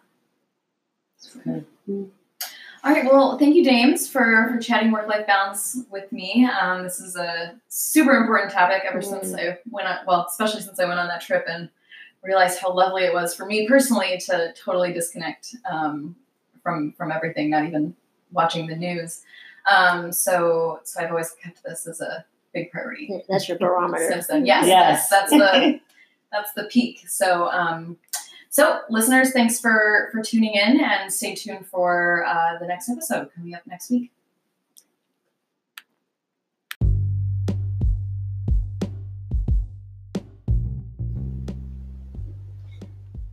All 2.84 2.92
right. 2.92 3.06
Well, 3.06 3.38
thank 3.38 3.56
you, 3.56 3.64
dames, 3.64 4.10
for, 4.10 4.50
for 4.52 4.60
chatting 4.60 4.92
work 4.92 5.08
life 5.08 5.28
balance 5.28 5.78
with 5.92 6.12
me. 6.12 6.50
Um, 6.60 6.82
this 6.82 7.00
is 7.00 7.16
a 7.16 7.54
super 7.68 8.14
important 8.14 8.52
topic 8.52 8.82
ever 8.90 9.04
since 9.04 9.36
I 9.36 9.60
went 9.70 9.88
on, 9.88 10.00
well, 10.08 10.26
especially 10.28 10.62
since 10.62 10.80
I 10.80 10.86
went 10.86 11.00
on 11.00 11.08
that 11.08 11.22
trip 11.22 11.46
and 11.48 11.70
realized 12.24 12.60
how 12.60 12.74
lovely 12.74 13.04
it 13.04 13.14
was 13.14 13.34
for 13.36 13.46
me 13.46 13.68
personally 13.68 14.18
to 14.28 14.54
totally 14.54 14.94
disconnect 14.94 15.56
um, 15.70 16.16
from 16.64 16.92
from 16.94 17.12
everything, 17.12 17.50
not 17.50 17.66
even 17.66 17.96
watching 18.32 18.68
the 18.68 18.76
news. 18.76 19.22
Um, 19.70 20.12
so, 20.12 20.80
so 20.84 21.02
I've 21.02 21.12
always 21.12 21.32
kept 21.44 21.64
this 21.64 21.86
as 21.88 22.02
a 22.02 22.26
big 22.54 22.72
priority 22.72 23.22
That's 23.30 23.48
your 23.48 23.58
barometer. 23.60 24.08
since 24.10 24.28
then. 24.28 24.46
Yes, 24.46 24.66
Yes. 24.68 25.10
that's, 25.10 25.30
that's 25.30 25.32
the 25.32 25.80
that's 26.32 26.54
the 26.54 26.64
peak. 26.66 27.08
So, 27.08 27.50
um, 27.52 27.98
so 28.50 28.82
listeners, 28.90 29.32
thanks 29.32 29.60
for 29.60 30.10
for 30.12 30.22
tuning 30.22 30.54
in, 30.56 30.82
and 30.84 31.12
stay 31.12 31.36
tuned 31.36 31.66
for 31.68 32.26
uh, 32.26 32.58
the 32.60 32.68
next 32.68 32.90
episode 32.90 33.30
coming 33.36 33.54
up 33.56 33.62
next 33.68 33.90
week. 33.92 34.12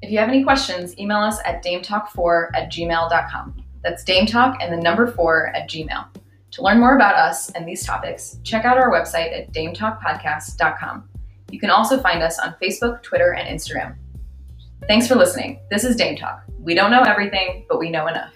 If 0.09 0.13
you 0.13 0.21
have 0.21 0.31
any 0.31 0.43
questions, 0.43 0.99
email 0.99 1.19
us 1.19 1.39
at 1.45 1.63
dametalk4 1.63 2.49
at 2.55 2.73
gmail.com. 2.73 3.63
That's 3.83 4.03
dametalk 4.05 4.57
and 4.59 4.73
the 4.73 4.83
number 4.83 5.07
4 5.07 5.49
at 5.55 5.69
gmail. 5.69 6.07
To 6.53 6.63
learn 6.63 6.81
more 6.81 6.97
about 6.97 7.15
us 7.15 7.51
and 7.51 7.69
these 7.69 7.85
topics, 7.85 8.39
check 8.43 8.65
out 8.65 8.79
our 8.79 8.91
website 8.91 9.39
at 9.39 9.53
dametalkpodcast.com. 9.53 11.07
You 11.51 11.61
can 11.61 11.69
also 11.69 12.01
find 12.01 12.23
us 12.23 12.39
on 12.39 12.55
Facebook, 12.63 13.03
Twitter, 13.03 13.35
and 13.35 13.55
Instagram. 13.55 13.97
Thanks 14.87 15.07
for 15.07 15.15
listening. 15.15 15.61
This 15.71 15.85
is 15.85 15.95
Dame 15.95 16.17
Talk. 16.17 16.43
We 16.59 16.73
don't 16.73 16.91
know 16.91 17.03
everything, 17.03 17.67
but 17.69 17.79
we 17.79 17.91
know 17.91 18.07
enough. 18.07 18.33